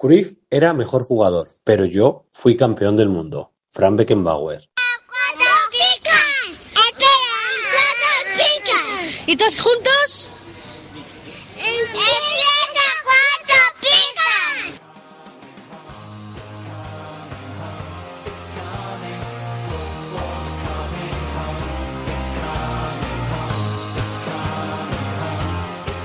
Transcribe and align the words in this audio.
Cruyff 0.00 0.34
era 0.48 0.72
mejor 0.74 1.02
jugador, 1.02 1.48
pero 1.64 1.84
yo 1.84 2.26
fui 2.32 2.56
campeón 2.56 2.94
del 2.94 3.08
mundo. 3.08 3.50
Frank 3.72 3.96
Beckenbauer. 3.96 4.70
¡Cuatro 5.08 5.50
picas! 5.72 6.70
¡Espera! 6.70 7.34
¡Cuatro 7.72 8.32
picas! 8.38 9.28
¿Y 9.28 9.36
todos 9.36 9.60
juntos? 9.60 10.30
¡Empieza 11.56 12.86
cuatro 13.02 13.58
picas! 13.80 14.80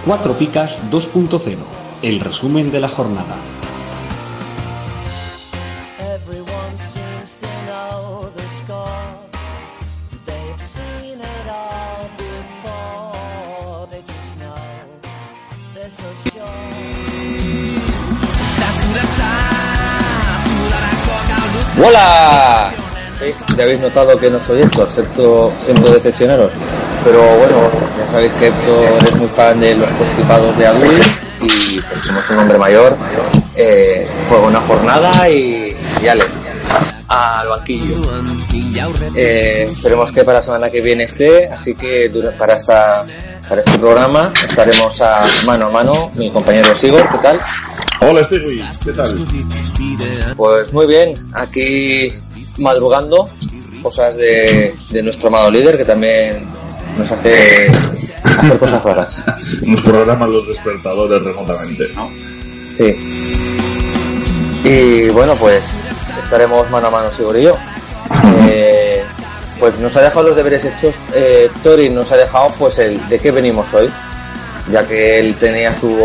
Cuatro 0.03 0.33
Picas 0.33 0.77
2.0, 0.89 1.57
el 2.01 2.19
resumen 2.19 2.71
de 2.71 2.79
la 2.79 2.89
jornada. 2.89 3.37
¡Hola! 21.85 22.71
Sí, 23.19 23.33
ya 23.57 23.63
habéis 23.63 23.81
notado 23.81 24.17
que 24.17 24.29
no 24.29 24.39
soy 24.39 24.61
Héctor, 24.61 24.87
excepto 24.87 25.51
siento 25.59 25.91
decepcionaros. 25.91 26.51
Pero 27.03 27.19
bueno, 27.19 27.57
ya 27.97 28.11
sabéis 28.11 28.31
que 28.33 28.47
Héctor 28.47 28.85
es 29.03 29.15
muy 29.17 29.27
fan 29.27 29.59
de 29.59 29.75
los 29.75 29.89
constipados 29.91 30.57
de 30.57 30.67
Adul 30.67 31.01
y 31.41 31.81
pues 31.81 32.01
somos 32.05 32.29
un 32.29 32.39
hombre 32.39 32.57
mayor. 32.57 32.95
Eh, 33.55 34.07
una 34.47 34.61
jornada 34.61 35.29
y, 35.29 35.75
y 36.01 36.07
ale, 36.07 36.23
al 37.07 37.49
banquillo. 37.49 38.01
Eh, 39.15 39.67
esperemos 39.71 40.11
que 40.11 40.23
para 40.23 40.39
la 40.39 40.41
semana 40.41 40.69
que 40.69 40.81
viene 40.81 41.03
esté, 41.03 41.49
así 41.49 41.75
que 41.75 42.09
para 42.37 42.55
esta 42.55 43.05
para 43.47 43.59
este 43.59 43.77
programa 43.77 44.31
estaremos 44.45 45.01
a 45.01 45.25
mano 45.45 45.67
a 45.67 45.69
mano 45.69 46.11
mi 46.15 46.31
compañero 46.31 46.73
Sigor, 46.75 47.09
¿qué 47.11 47.17
tal? 47.17 47.39
Hola 48.05 48.21
Stevie, 48.21 48.61
¿qué 48.83 48.91
tal? 48.91 49.25
Pues 50.35 50.73
muy 50.73 50.87
bien, 50.87 51.13
aquí 51.33 52.11
madrugando, 52.57 53.29
cosas 53.81 54.17
de, 54.17 54.75
de 54.91 55.03
nuestro 55.03 55.29
amado 55.29 55.49
líder 55.49 55.77
que 55.77 55.85
también 55.85 56.45
nos 56.97 57.09
hace 57.09 57.71
hacer 58.23 58.59
cosas 58.59 58.83
raras. 58.83 59.23
Nos 59.61 59.81
programan 59.81 60.31
los 60.31 60.45
despertadores 60.47 61.21
remotamente, 61.21 61.85
¿no? 61.95 62.09
Sí. 62.75 62.93
Y 64.65 65.09
bueno, 65.09 65.35
pues 65.35 65.63
estaremos 66.19 66.69
mano 66.71 66.87
a 66.87 66.91
mano, 66.91 67.11
Sigor 67.11 67.37
y 67.37 67.43
yo. 67.43 67.57
Eh, 68.49 69.01
pues 69.59 69.79
nos 69.79 69.95
ha 69.95 70.01
dejado 70.01 70.27
los 70.27 70.35
deberes 70.35 70.65
hechos, 70.65 70.95
eh, 71.13 71.49
Tori 71.63 71.89
nos 71.89 72.11
ha 72.11 72.17
dejado 72.17 72.51
pues 72.59 72.77
el 72.79 73.07
de 73.07 73.17
qué 73.17 73.31
venimos 73.31 73.73
hoy, 73.73 73.89
ya 74.69 74.85
que 74.85 75.19
él 75.19 75.35
tenía 75.35 75.73
su, 75.73 75.97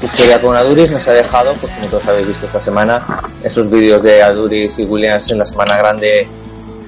su 0.00 0.06
historia 0.06 0.40
con 0.40 0.56
Aduris, 0.56 0.90
nos 0.92 1.06
ha 1.08 1.12
dejado, 1.12 1.52
pues 1.54 1.72
como 1.72 1.86
todos 1.88 2.06
habéis 2.06 2.28
visto 2.28 2.46
esta 2.46 2.60
semana, 2.60 3.04
esos 3.42 3.68
vídeos 3.70 4.02
de 4.02 4.22
Aduris 4.22 4.78
y 4.78 4.84
Williams 4.84 5.30
en 5.32 5.38
la 5.38 5.44
semana 5.44 5.76
grande, 5.76 6.26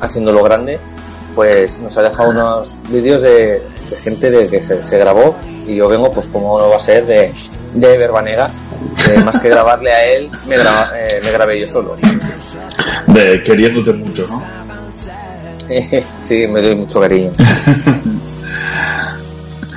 haciéndolo 0.00 0.42
grande, 0.44 0.78
pues 1.34 1.80
nos 1.80 1.96
ha 1.98 2.02
dejado 2.02 2.30
unos 2.30 2.76
vídeos 2.88 3.22
de, 3.22 3.62
de 3.90 3.96
gente 4.02 4.30
de 4.30 4.48
que 4.48 4.62
se, 4.62 4.82
se 4.82 4.98
grabó 4.98 5.34
y 5.66 5.76
yo 5.76 5.88
vengo 5.88 6.10
pues 6.12 6.28
como 6.28 6.58
no 6.58 6.70
va 6.70 6.76
a 6.76 6.80
ser 6.80 7.06
de, 7.06 7.32
de 7.74 7.98
Verbanega, 7.98 8.48
que 8.96 9.18
más 9.24 9.38
que 9.40 9.48
grabarle 9.48 9.92
a 9.92 10.04
él, 10.04 10.30
me, 10.46 10.56
graba- 10.56 10.90
eh, 10.96 11.20
me 11.22 11.30
grabé 11.32 11.60
yo 11.60 11.66
solo. 11.68 11.96
De 13.06 13.42
queriéndote 13.42 13.92
mucho, 13.92 14.26
¿no? 14.28 14.42
sí, 16.18 16.46
me 16.48 16.60
doy 16.62 16.74
mucho 16.76 17.00
cariño. 17.00 17.32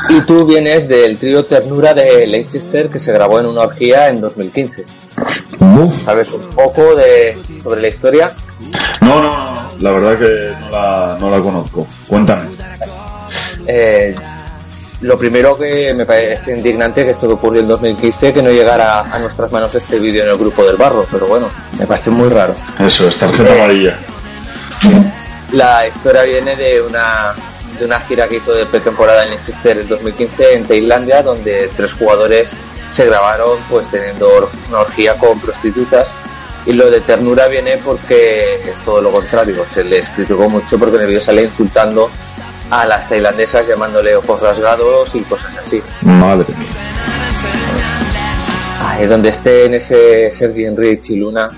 y 0.09 0.21
tú 0.21 0.45
vienes 0.45 0.87
del 0.87 1.17
trío 1.17 1.45
Ternura 1.45 1.93
de 1.93 2.27
Leicester 2.27 2.89
que 2.89 2.99
se 2.99 3.11
grabó 3.11 3.39
en 3.39 3.47
una 3.47 3.61
orgía 3.61 4.09
en 4.09 4.21
2015. 4.21 4.85
¿Sabes 6.05 6.31
un 6.31 6.49
poco 6.49 6.95
de 6.95 7.37
sobre 7.61 7.81
la 7.81 7.87
historia? 7.87 8.33
No, 9.01 9.21
no, 9.21 9.53
no. 9.53 9.71
La 9.79 9.91
verdad 9.91 10.17
que 10.17 10.53
no 10.59 10.69
la, 10.69 11.17
no 11.19 11.29
la 11.29 11.41
conozco. 11.41 11.87
Cuéntame. 12.07 12.49
Eh, 13.67 14.15
lo 15.01 15.17
primero 15.17 15.57
que 15.57 15.93
me 15.93 16.05
parece 16.05 16.55
indignante 16.55 17.03
que 17.03 17.11
esto 17.11 17.27
que 17.27 17.33
ocurrió 17.33 17.61
en 17.61 17.67
2015 17.67 18.33
que 18.33 18.41
no 18.41 18.49
llegara 18.49 19.01
a 19.01 19.19
nuestras 19.19 19.51
manos 19.51 19.75
este 19.75 19.99
vídeo 19.99 20.23
en 20.23 20.29
el 20.29 20.37
grupo 20.37 20.63
del 20.63 20.77
barro, 20.77 21.05
pero 21.11 21.27
bueno, 21.27 21.47
me 21.77 21.85
parece 21.85 22.09
muy 22.09 22.29
raro. 22.29 22.55
Eso, 22.79 23.07
es 23.07 23.17
tarjeta 23.17 23.53
amarilla. 23.53 23.99
La 25.51 25.87
historia 25.87 26.23
viene 26.23 26.55
de 26.55 26.81
una 26.81 27.35
de 27.79 27.85
una 27.85 27.99
gira 28.01 28.27
que 28.27 28.37
hizo 28.37 28.53
de 28.53 28.65
pretemporada 28.65 29.23
en 29.23 29.31
Leicester 29.31 29.77
en 29.77 29.87
2015 29.87 30.55
en 30.55 30.67
Tailandia, 30.67 31.23
donde 31.23 31.69
tres 31.75 31.93
jugadores 31.93 32.53
se 32.91 33.05
grabaron 33.05 33.59
pues 33.69 33.89
teniendo 33.89 34.49
una 34.69 34.79
orgía 34.79 35.15
con 35.15 35.39
prostitutas. 35.39 36.11
Y 36.65 36.73
lo 36.73 36.89
de 36.89 37.01
ternura 37.01 37.47
viene 37.47 37.77
porque 37.83 38.55
es 38.55 38.75
todo 38.85 39.01
lo 39.01 39.11
contrario. 39.11 39.65
Se 39.69 39.83
les 39.83 40.09
criticó 40.09 40.47
mucho 40.47 40.79
porque 40.79 40.95
en 40.95 41.01
el 41.01 41.07
vídeo 41.07 41.21
sale 41.21 41.43
insultando 41.43 42.09
a 42.69 42.85
las 42.85 43.09
tailandesas 43.09 43.67
llamándole 43.67 44.15
ojos 44.15 44.41
rasgados 44.41 45.13
y 45.15 45.21
cosas 45.21 45.57
así. 45.57 45.81
Madre 46.01 46.45
mía. 46.57 46.69
Ay, 48.81 49.07
donde 49.07 49.29
estén 49.29 49.73
ese 49.73 50.31
Sergi 50.31 50.65
Enrich 50.65 51.09
y 51.09 51.15
Luna, 51.15 51.49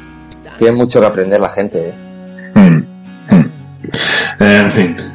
tienen 0.57 0.77
mucho 0.77 0.99
que 0.99 1.05
aprender 1.05 1.39
la 1.39 1.49
gente. 1.49 1.89
¿eh? 1.89 1.93
Mm, 2.53 3.35
mm. 3.35 3.51
En 4.39 4.71
fin. 4.71 5.14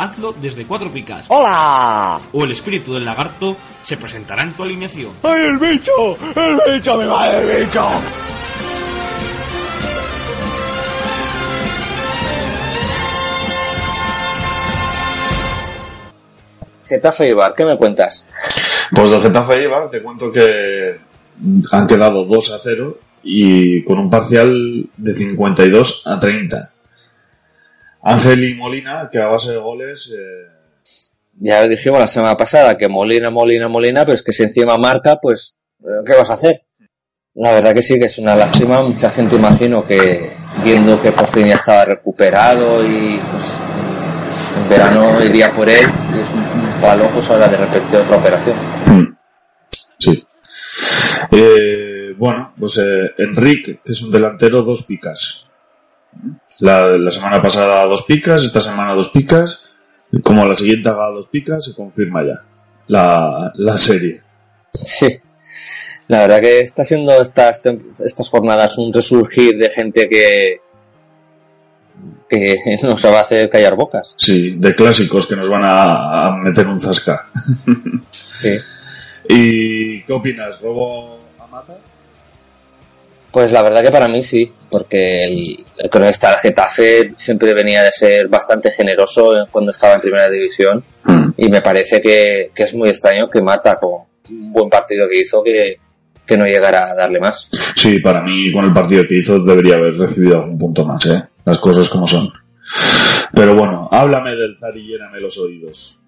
hazlo 0.00 0.32
desde 0.32 0.64
Cuatro 0.64 0.90
Picas. 0.90 1.26
¡Hola! 1.28 2.18
O 2.32 2.44
el 2.44 2.52
espíritu 2.52 2.94
del 2.94 3.04
lagarto 3.04 3.56
se 3.82 3.98
presentará 3.98 4.42
en 4.42 4.54
tu 4.54 4.62
alineación. 4.62 5.12
¡Ay, 5.22 5.44
el 5.46 5.58
bicho! 5.58 6.16
¡El 6.34 6.58
bicho 6.72 6.96
me 6.96 7.06
va 7.06 7.30
el 7.30 7.64
bicho! 7.66 7.86
Getafe 16.86 17.28
Ibar, 17.28 17.54
¿qué 17.54 17.64
me 17.64 17.76
cuentas? 17.76 18.26
Pues 18.92 19.10
del 19.10 19.22
Getafe 19.22 19.62
Ibar 19.62 19.90
te 19.90 20.02
cuento 20.02 20.32
que 20.32 20.98
han 21.70 21.86
quedado 21.86 22.24
2 22.24 22.52
a 22.52 22.58
0 22.58 22.98
y 23.22 23.84
con 23.84 23.98
un 23.98 24.10
parcial 24.10 24.88
de 24.96 25.14
52 25.14 26.02
a 26.06 26.18
30. 26.18 26.72
Ángel 28.02 28.44
y 28.44 28.54
Molina, 28.54 29.08
que 29.10 29.18
a 29.18 29.26
base 29.26 29.52
de 29.52 29.58
goles 29.58 30.12
eh, 30.16 30.60
ya 31.42 31.66
dijimos 31.66 31.98
la 31.98 32.06
semana 32.06 32.36
pasada 32.36 32.76
que 32.76 32.88
Molina, 32.88 33.30
Molina, 33.30 33.66
Molina, 33.68 34.04
pero 34.04 34.14
es 34.14 34.22
que 34.22 34.32
si 34.32 34.42
encima 34.42 34.76
marca, 34.76 35.18
pues, 35.20 35.58
eh, 35.82 36.02
¿qué 36.04 36.14
vas 36.14 36.30
a 36.30 36.34
hacer? 36.34 36.64
La 37.34 37.52
verdad 37.52 37.74
que 37.74 37.82
sí, 37.82 37.98
que 37.98 38.06
es 38.06 38.18
una 38.18 38.36
lástima. 38.36 38.82
Mucha 38.82 39.08
gente 39.08 39.36
imagino 39.36 39.86
que 39.86 40.30
viendo 40.62 41.00
que 41.00 41.12
por 41.12 41.26
fin 41.28 41.46
ya 41.46 41.54
estaba 41.54 41.84
recuperado 41.86 42.84
y 42.84 43.18
pues 43.30 43.54
en 44.62 44.68
verano 44.68 45.24
iría 45.24 45.50
por 45.50 45.68
él 45.68 45.88
y 46.14 46.20
es 46.20 46.30
un, 46.32 46.40
un 46.40 46.80
palo, 46.80 47.08
pues 47.14 47.30
ahora 47.30 47.48
de 47.48 47.56
repente 47.56 47.96
otra 47.96 48.16
operación. 48.16 49.16
Sí. 49.98 50.26
Eh, 51.30 52.14
bueno, 52.18 52.52
pues 52.58 52.78
eh, 52.78 53.14
Enrique, 53.18 53.80
que 53.82 53.92
es 53.92 54.02
un 54.02 54.10
delantero, 54.10 54.62
dos 54.62 54.82
picas. 54.82 55.46
La, 56.60 56.86
la 56.98 57.10
semana 57.10 57.40
pasada 57.42 57.84
dos 57.86 58.02
picas, 58.02 58.42
esta 58.42 58.60
semana 58.60 58.94
dos 58.94 59.08
picas. 59.10 59.64
Como 60.22 60.44
la 60.44 60.56
siguiente 60.56 60.88
haga 60.88 61.10
dos 61.10 61.28
picas, 61.28 61.64
se 61.64 61.74
confirma 61.74 62.24
ya 62.24 62.44
la, 62.88 63.52
la 63.54 63.78
serie. 63.78 64.22
Sí. 64.74 65.20
La 66.08 66.22
verdad 66.22 66.40
que 66.40 66.60
está 66.60 66.82
siendo 66.84 67.22
estas, 67.22 67.62
estas 68.00 68.28
jornadas 68.28 68.76
un 68.78 68.92
resurgir 68.92 69.56
de 69.56 69.70
gente 69.70 70.08
que, 70.08 70.60
que 72.28 72.56
nos 72.82 73.04
va 73.04 73.18
a 73.18 73.22
hacer 73.22 73.48
callar 73.48 73.76
bocas. 73.76 74.14
Sí, 74.18 74.56
de 74.58 74.74
clásicos 74.74 75.26
que 75.26 75.36
nos 75.36 75.48
van 75.48 75.62
a, 75.64 76.26
a 76.26 76.36
meter 76.36 76.66
un 76.66 76.80
zasca. 76.80 77.30
Sí. 78.40 78.56
¿Y 79.28 80.02
qué 80.02 80.12
opinas? 80.12 80.60
¿Robo 80.60 81.20
a 81.38 81.46
mata? 81.46 81.78
Pues 83.32 83.52
la 83.52 83.62
verdad 83.62 83.82
que 83.82 83.90
para 83.92 84.08
mí 84.08 84.22
sí, 84.24 84.52
porque 84.70 85.24
el, 85.24 85.64
el 85.78 85.88
cronista 85.90 86.30
del 86.30 86.38
Getafe 86.40 87.12
siempre 87.16 87.54
venía 87.54 87.82
de 87.84 87.92
ser 87.92 88.26
bastante 88.28 88.70
generoso 88.72 89.36
en- 89.38 89.46
cuando 89.46 89.70
estaba 89.70 89.94
en 89.94 90.00
primera 90.00 90.28
división 90.28 90.84
y 91.36 91.48
me 91.48 91.62
parece 91.62 92.00
que, 92.02 92.50
que 92.54 92.64
es 92.64 92.74
muy 92.74 92.88
extraño 92.88 93.28
que 93.30 93.40
Mata 93.40 93.78
con 93.78 94.02
un 94.30 94.52
buen 94.52 94.68
partido 94.68 95.08
que 95.08 95.20
hizo 95.20 95.42
que, 95.44 95.78
que 96.26 96.36
no 96.36 96.44
llegara 96.44 96.90
a 96.90 96.94
darle 96.94 97.20
más. 97.20 97.48
Sí, 97.76 98.00
para 98.00 98.20
mí 98.22 98.50
con 98.52 98.64
el 98.64 98.72
partido 98.72 99.06
que 99.06 99.14
hizo 99.18 99.38
debería 99.38 99.76
haber 99.76 99.96
recibido 99.96 100.38
algún 100.38 100.58
punto 100.58 100.84
más, 100.84 101.06
¿eh? 101.06 101.22
Las 101.44 101.58
cosas 101.58 101.88
como 101.88 102.06
son. 102.06 102.32
Pero 103.32 103.54
bueno, 103.54 103.88
háblame 103.92 104.34
del 104.34 104.56
zar 104.56 104.76
y 104.76 104.86
lléname 104.88 105.20
los 105.20 105.38
oídos. 105.38 105.98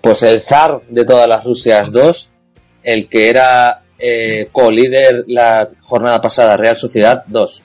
Pues 0.00 0.22
el 0.22 0.40
zar 0.40 0.80
de 0.88 1.04
todas 1.04 1.28
las 1.28 1.42
Rusias 1.44 1.90
2, 1.90 2.30
el 2.84 3.08
que 3.08 3.28
era 3.28 3.82
eh, 3.98 4.48
co-líder 4.52 5.24
la 5.26 5.68
jornada 5.80 6.20
pasada, 6.20 6.56
Real 6.56 6.76
Sociedad 6.76 7.24
2. 7.26 7.62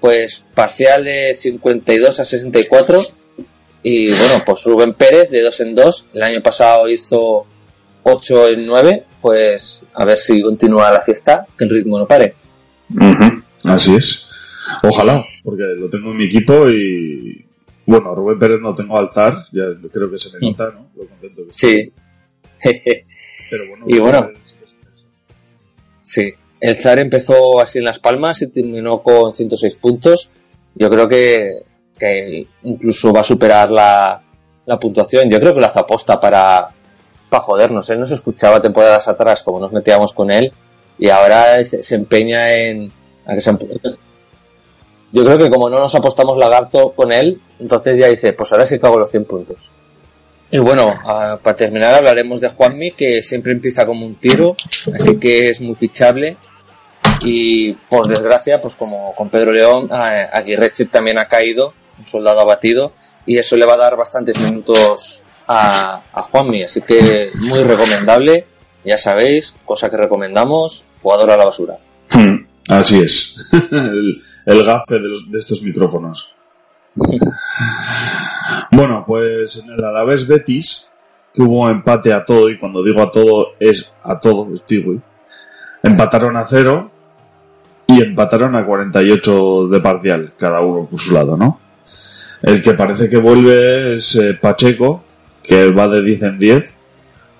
Pues 0.00 0.44
parcial 0.54 1.04
de 1.04 1.34
52 1.34 2.20
a 2.20 2.24
64. 2.24 3.02
Y 3.82 4.08
bueno, 4.08 4.42
pues 4.44 4.64
Rubén 4.64 4.94
Pérez 4.94 5.30
de 5.30 5.42
2 5.42 5.60
en 5.60 5.74
2. 5.74 6.06
El 6.14 6.22
año 6.22 6.42
pasado 6.42 6.88
hizo 6.88 7.46
8 8.02 8.48
en 8.48 8.66
9. 8.66 9.04
Pues 9.20 9.82
a 9.94 10.04
ver 10.04 10.18
si 10.18 10.42
continúa 10.42 10.90
la 10.90 11.02
fiesta, 11.02 11.46
que 11.56 11.64
el 11.64 11.70
ritmo 11.70 11.98
no 11.98 12.06
pare. 12.06 12.34
Así 13.64 13.94
es. 13.94 14.26
Ojalá, 14.82 15.24
porque 15.44 15.64
lo 15.76 15.88
tengo 15.88 16.10
en 16.10 16.16
mi 16.16 16.24
equipo 16.24 16.68
y... 16.68 17.44
Bueno, 17.86 18.12
a 18.12 18.14
Rubén 18.14 18.38
Pérez 18.38 18.60
no 18.60 18.74
tengo 18.74 18.96
al 18.98 19.10
zar, 19.10 19.34
ya 19.52 19.64
creo 19.92 20.10
que 20.10 20.18
se 20.18 20.30
me 20.30 20.48
nota, 20.48 20.70
¿no? 20.70 20.90
Lo 20.96 21.08
contento 21.08 21.42
que 21.44 21.50
estoy. 21.50 21.70
Sí. 21.70 21.92
Pero 23.50 23.64
bueno, 23.68 23.84
y 23.88 23.98
bueno, 23.98 24.18
Rubén 24.20 24.32
Pérez 24.32 24.42
sí 24.44 24.44
que 24.44 24.44
es 24.44 24.44
interesante. 24.44 24.59
Sí, 26.12 26.34
el 26.60 26.74
Zar 26.76 26.98
empezó 26.98 27.60
así 27.60 27.78
en 27.78 27.84
Las 27.84 28.00
Palmas 28.00 28.42
y 28.42 28.48
terminó 28.48 29.00
con 29.00 29.32
106 29.32 29.76
puntos. 29.76 30.28
Yo 30.74 30.90
creo 30.90 31.08
que, 31.08 31.52
incluso 32.64 33.12
va 33.12 33.20
a 33.20 33.24
superar 33.24 33.70
la, 33.70 34.20
la 34.66 34.78
puntuación. 34.80 35.30
Yo 35.30 35.38
creo 35.38 35.54
que 35.54 35.60
lo 35.60 35.66
hace 35.66 35.78
aposta 35.78 36.18
para, 36.20 36.68
para 37.28 37.42
jodernos. 37.44 37.88
Él 37.90 38.00
nos 38.00 38.10
escuchaba 38.10 38.60
temporadas 38.60 39.06
atrás 39.06 39.44
como 39.44 39.60
nos 39.60 39.70
metíamos 39.72 40.12
con 40.12 40.32
él 40.32 40.52
y 40.98 41.08
ahora 41.10 41.64
se 41.64 41.82
se 41.84 41.94
empeña 41.94 42.52
en... 42.54 42.90
a 43.24 43.34
que 43.34 43.40
se 43.40 43.52
empe- 43.52 43.96
Yo 45.12 45.24
creo 45.24 45.38
que 45.38 45.48
como 45.48 45.70
no 45.70 45.78
nos 45.78 45.94
apostamos 45.94 46.36
lagarto 46.36 46.90
con 46.90 47.12
él, 47.12 47.40
entonces 47.60 47.98
ya 47.98 48.08
dice, 48.08 48.32
pues 48.32 48.50
ahora 48.50 48.66
sí 48.66 48.80
que 48.80 48.86
hago 48.86 48.98
los 48.98 49.10
100 49.12 49.24
puntos. 49.26 49.70
Y 50.52 50.58
bueno, 50.58 50.98
ah, 51.04 51.38
para 51.42 51.56
terminar 51.56 51.94
hablaremos 51.94 52.40
de 52.40 52.48
Juanmi, 52.48 52.90
que 52.92 53.22
siempre 53.22 53.52
empieza 53.52 53.86
como 53.86 54.04
un 54.04 54.16
tiro, 54.16 54.56
así 54.94 55.16
que 55.18 55.48
es 55.50 55.60
muy 55.60 55.76
fichable. 55.76 56.36
Y 57.22 57.72
por 57.74 58.06
desgracia, 58.06 58.60
pues 58.60 58.74
como 58.76 59.14
con 59.14 59.28
Pedro 59.30 59.52
León, 59.52 59.88
ah, 59.92 60.28
Aguirreche 60.32 60.86
también 60.86 61.18
ha 61.18 61.28
caído, 61.28 61.72
un 61.98 62.06
soldado 62.06 62.40
abatido, 62.40 62.92
y 63.26 63.36
eso 63.38 63.56
le 63.56 63.64
va 63.66 63.74
a 63.74 63.78
dar 63.78 63.96
bastantes 63.96 64.40
minutos 64.40 65.22
a, 65.46 66.02
a 66.12 66.22
Juanmi, 66.22 66.62
así 66.62 66.80
que 66.82 67.30
muy 67.34 67.62
recomendable, 67.62 68.46
ya 68.84 68.98
sabéis, 68.98 69.54
cosa 69.64 69.90
que 69.90 69.98
recomendamos, 69.98 70.84
jugador 71.02 71.30
a 71.30 71.36
la 71.36 71.44
basura. 71.44 71.78
Hmm, 72.12 72.46
Así 72.70 73.00
es. 73.00 73.36
el, 73.72 74.20
el 74.46 74.64
gafe 74.64 74.94
de, 74.94 75.08
los- 75.08 75.30
de 75.30 75.38
estos 75.38 75.62
micrófonos. 75.62 76.30
bueno, 78.80 79.04
pues 79.06 79.58
en 79.62 79.68
el 79.68 79.84
Alavés 79.84 80.26
Betis, 80.26 80.88
que 81.34 81.42
hubo 81.42 81.68
empate 81.68 82.14
a 82.14 82.24
todo, 82.24 82.48
y 82.48 82.58
cuando 82.58 82.82
digo 82.82 83.02
a 83.02 83.10
todo 83.10 83.48
es 83.60 83.92
a 84.02 84.18
todo, 84.18 84.48
digo, 84.66 84.94
empataron 85.82 86.34
a 86.38 86.44
cero 86.44 86.90
y 87.86 88.00
empataron 88.00 88.56
a 88.56 88.64
48 88.64 89.68
de 89.68 89.80
parcial, 89.80 90.32
cada 90.38 90.62
uno 90.62 90.86
por 90.86 90.98
su 90.98 91.12
lado, 91.12 91.36
¿no? 91.36 91.60
El 92.40 92.62
que 92.62 92.72
parece 92.72 93.10
que 93.10 93.18
vuelve 93.18 93.92
es 93.92 94.14
eh, 94.14 94.32
Pacheco, 94.40 95.04
que 95.42 95.70
va 95.72 95.86
de 95.88 96.02
10 96.02 96.22
en 96.22 96.38
10. 96.38 96.78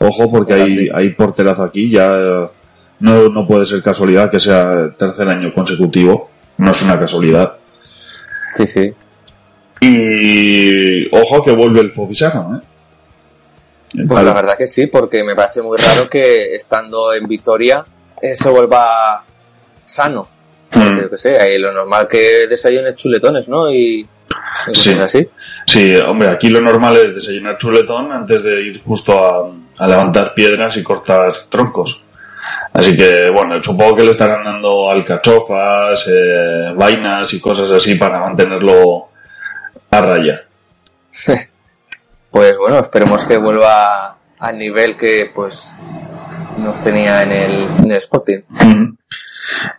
Ojo, 0.01 0.31
porque 0.31 0.53
hay, 0.53 0.91
hay 0.93 1.09
porterazo 1.15 1.63
aquí, 1.63 1.89
ya 1.89 2.51
no, 2.99 3.29
no 3.31 3.47
puede 3.47 3.65
ser 3.65 3.83
casualidad 3.83 4.31
que 4.31 4.41
sea 4.41 4.91
tercer 4.95 5.27
año 5.31 5.55
consecutivo, 5.55 6.29
no 6.59 6.71
es 6.71 6.83
una 6.83 7.01
casualidad. 7.01 7.57
Sí, 8.55 8.67
sí. 8.67 8.93
Y 9.81 11.09
ojo 11.17 11.43
que 11.43 11.53
vuelve 11.53 11.81
el 11.81 11.93
Fobisano, 11.93 12.57
¿eh? 12.59 12.67
Pues 14.07 14.23
la 14.23 14.33
verdad 14.35 14.57
que 14.57 14.69
sí, 14.69 14.87
porque 14.87 15.25
me 15.25 15.35
parece 15.35 15.63
muy 15.63 15.77
raro 15.77 16.09
que 16.09 16.55
estando 16.55 17.13
en 17.13 17.27
Vitoria 17.27 17.85
eh, 18.23 18.37
se 18.37 18.49
vuelva 18.49 19.25
sano. 19.83 20.29
Porque, 20.71 21.01
yo 21.03 21.11
que 21.11 21.19
sé, 21.19 21.59
lo 21.59 21.73
normal 21.73 22.07
que 22.07 22.47
desayunes 22.47 22.95
chuletones, 22.95 23.49
¿no? 23.49 23.71
Y, 23.71 24.07
Sí. 24.73 24.93
así. 24.93 25.29
Sí, 25.67 25.97
hombre, 25.97 26.29
aquí 26.29 26.49
lo 26.51 26.61
normal 26.61 26.97
es 26.99 27.15
desayunar 27.15 27.57
chuletón 27.57 28.13
antes 28.13 28.45
de 28.45 28.63
ir 28.63 28.83
justo 28.83 29.19
a, 29.19 29.51
a 29.83 29.89
levantar 29.89 30.35
piedras 30.35 30.77
y 30.77 30.83
cortar 30.85 31.33
troncos. 31.49 32.03
Así 32.73 32.97
que, 32.97 33.29
bueno, 33.31 33.61
supongo 33.63 33.97
que 33.97 34.05
le 34.05 34.11
estarán 34.11 34.45
dando 34.45 34.91
alcachofas, 34.91 36.07
eh, 36.09 36.73
vainas 36.77 37.33
y 37.35 37.41
cosas 37.41 37.71
así 37.73 37.97
para 37.97 38.21
mantenerlo 38.21 39.09
a 39.91 40.01
raya. 40.01 40.47
Pues 42.31 42.57
bueno, 42.59 42.79
esperemos 42.79 43.25
que 43.25 43.37
vuelva 43.39 44.17
al 44.39 44.57
nivel 44.57 44.97
que 44.97 45.33
pues 45.35 45.75
nos 46.59 46.81
tenía 46.85 47.25
en 47.25 47.33
el, 47.33 47.67
en 47.79 47.91
el 47.91 47.97
Sporting. 47.97 48.43
Ujú. 48.49 48.97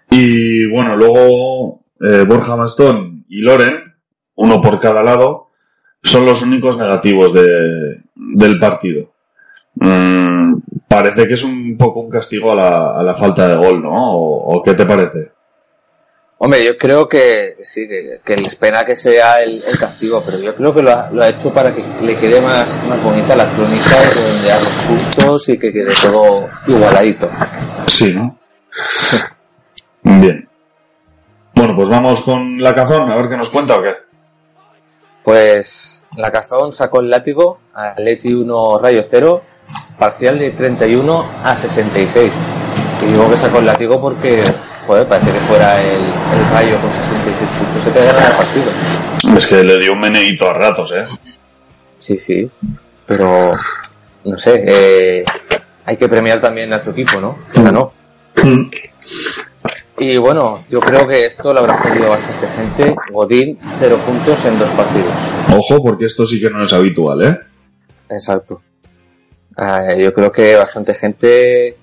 Y 0.10 0.68
bueno, 0.68 0.98
luego 0.98 1.82
eh, 2.02 2.26
Borja 2.28 2.56
Bastón 2.56 3.24
y 3.30 3.42
Loren, 3.42 3.96
uno 4.36 4.62
por 4.62 4.82
cada 4.82 5.02
lado, 5.02 5.52
son 6.04 6.26
los 6.26 6.42
únicos 6.42 6.78
negativos 6.78 7.32
de, 7.32 8.02
del 8.16 8.60
partido. 8.60 9.14
Mm, 9.76 10.56
parece 10.90 11.30
que 11.30 11.36
es 11.36 11.44
un 11.46 11.78
poco 11.78 12.02
un 12.02 12.10
castigo 12.10 12.52
a 12.52 12.56
la, 12.56 13.00
a 13.00 13.02
la 13.02 13.14
falta 13.14 13.48
de 13.48 13.56
gol, 13.56 13.82
¿no? 13.82 13.92
¿O, 13.94 14.58
o 14.58 14.62
qué 14.64 14.74
te 14.74 14.86
parece? 14.86 15.32
Hombre, 16.44 16.66
yo 16.66 16.76
creo 16.76 17.08
que 17.08 17.58
sí, 17.62 17.88
que, 17.88 18.20
que 18.26 18.36
les 18.36 18.56
pena 18.56 18.84
que 18.84 18.96
sea 18.96 19.44
el, 19.44 19.64
el 19.64 19.78
castigo, 19.78 20.24
pero 20.26 20.40
yo 20.40 20.56
creo 20.56 20.74
que 20.74 20.82
lo 20.82 20.92
ha, 20.92 21.12
lo 21.12 21.22
ha 21.22 21.30
hecho 21.30 21.54
para 21.54 21.72
que 21.72 21.84
le 22.02 22.18
quede 22.18 22.42
más, 22.42 22.84
más 22.86 23.02
bonita 23.04 23.36
la 23.36 23.48
crónica, 23.52 23.96
donde 24.16 24.52
a 24.52 24.60
los 24.60 24.74
puntos 24.88 25.50
y 25.50 25.60
que 25.60 25.72
quede 25.72 25.94
todo 26.02 26.50
igualadito. 26.66 27.30
Sí, 27.86 28.14
¿no? 28.16 28.40
Bien. 30.02 30.50
Bueno, 31.54 31.76
pues 31.76 31.90
vamos 31.90 32.22
con 32.22 32.60
la 32.60 32.74
cazón, 32.74 33.12
a 33.12 33.16
ver 33.16 33.30
qué 33.30 33.38
nos 33.38 33.52
cuenta 33.52 33.78
o 33.78 33.84
qué. 33.84 33.96
Pues 35.24 36.02
la 36.18 36.32
Cazón 36.32 36.74
sacó 36.74 37.02
el 37.02 37.12
látigo 37.12 37.60
a 37.76 37.94
Leti 38.00 38.34
1 38.34 38.80
Rayo 38.80 39.04
0, 39.08 39.42
parcial 40.00 40.40
de 40.40 40.50
31 40.50 41.26
a 41.44 41.56
66. 41.56 42.32
Y 43.02 43.06
digo 43.06 43.30
que 43.30 43.38
sacó 43.38 43.60
el 43.60 43.68
látigo 43.68 44.02
porque, 44.02 44.44
joder, 44.88 45.08
parece 45.08 45.32
que 45.32 45.40
fuera 45.42 45.82
el, 45.82 46.00
el 46.00 46.52
Rayo 46.52 46.78
con 46.80 46.92
66 46.92 47.50
puntos 47.58 47.84
se 47.84 47.92
te 47.92 48.06
gana 48.06 48.28
el 48.28 48.34
partido. 48.34 49.38
Es 49.38 49.48
que 49.48 49.64
le 49.64 49.80
dio 49.80 49.94
un 49.94 50.00
meneíto 50.00 50.50
a 50.50 50.54
ratos, 50.54 50.92
¿eh? 50.92 51.06
Sí, 52.00 52.18
sí, 52.18 52.50
pero 53.06 53.56
no 54.26 54.38
sé, 54.38 54.64
eh, 54.68 55.26
hay 55.86 55.98
que 55.98 56.08
premiar 56.10 56.42
también 56.42 56.74
a 56.74 56.82
tu 56.82 56.92
equipo, 56.92 57.20
¿no? 57.20 57.38
Que 57.54 57.62
ganó. 57.62 57.94
Y 59.98 60.18
bueno, 60.18 60.64
yo 60.68 60.80
creo 60.80 61.08
que 61.08 61.28
esto 61.28 61.54
lo 61.54 61.60
habrá 61.60 61.78
jodido 61.78 62.10
bastante 62.10 62.48
gente. 62.48 62.96
Godín, 63.12 63.60
cero 63.78 64.00
puntos 64.04 64.44
en 64.46 64.58
dos 64.58 64.70
partidos. 64.72 65.14
Ojo, 65.56 65.84
porque 65.84 66.06
esto 66.06 66.26
sí 66.26 66.42
que 66.42 66.50
no 66.50 66.64
es 66.64 66.74
habitual, 66.74 67.22
¿eh? 67.22 67.40
Exacto. 68.10 68.64
Eh, 69.56 70.02
yo 70.02 70.12
creo 70.12 70.32
que 70.32 70.56
bastante 70.56 70.96
gente 70.96 71.78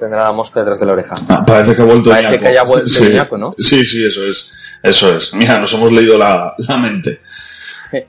tendrá 0.00 0.24
la 0.24 0.32
mosca 0.32 0.58
detrás 0.60 0.80
de 0.80 0.86
la 0.86 0.92
oreja. 0.94 1.14
Ah, 1.28 1.44
parece 1.46 1.76
que 1.76 1.82
ha 1.82 1.84
vuelto 1.84 2.10
Parece 2.10 2.30
Ñaco. 2.32 2.42
que 2.42 2.48
haya 2.48 2.62
vuelto 2.64 2.88
sí. 2.88 3.12
Sí, 3.58 3.84
sí, 3.84 4.04
eso 4.04 4.26
es. 4.26 4.50
Eso 4.82 5.14
es. 5.14 5.32
Mira, 5.34 5.60
nos 5.60 5.72
hemos 5.74 5.92
leído 5.92 6.18
la, 6.18 6.54
la 6.58 6.76
mente. 6.78 7.20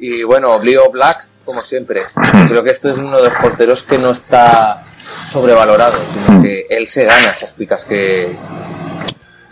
Y 0.00 0.22
bueno, 0.22 0.58
Leo 0.62 0.90
Black, 0.90 1.26
como 1.44 1.64
siempre. 1.64 2.02
Creo 2.48 2.62
que 2.62 2.70
esto 2.70 2.88
es 2.88 2.98
uno 2.98 3.16
de 3.20 3.28
los 3.28 3.38
porteros 3.38 3.82
que 3.82 3.98
no 3.98 4.10
está 4.12 4.84
sobrevalorado, 5.30 5.98
sino 6.26 6.42
que 6.42 6.66
él 6.70 6.86
se 6.86 7.04
gana 7.04 7.30
esas 7.30 7.52
picas 7.52 7.84
que, 7.84 8.36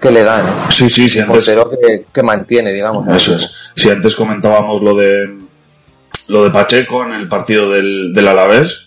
que 0.00 0.10
le 0.10 0.22
dan. 0.22 0.46
¿eh? 0.46 0.52
Sí, 0.70 0.88
sí, 0.88 1.08
sí, 1.08 1.18
Un 1.18 1.24
antes, 1.24 1.36
portero 1.46 1.68
que, 1.70 2.04
que 2.12 2.22
mantiene, 2.22 2.72
digamos. 2.72 3.06
eso 3.14 3.36
es. 3.36 3.50
Si 3.74 3.90
antes 3.90 4.14
comentábamos 4.14 4.82
lo 4.82 4.94
de 4.94 5.36
lo 6.28 6.44
de 6.44 6.50
Pacheco 6.50 7.04
en 7.04 7.12
el 7.12 7.28
partido 7.28 7.70
del, 7.70 8.12
del 8.12 8.28
Alavés, 8.28 8.85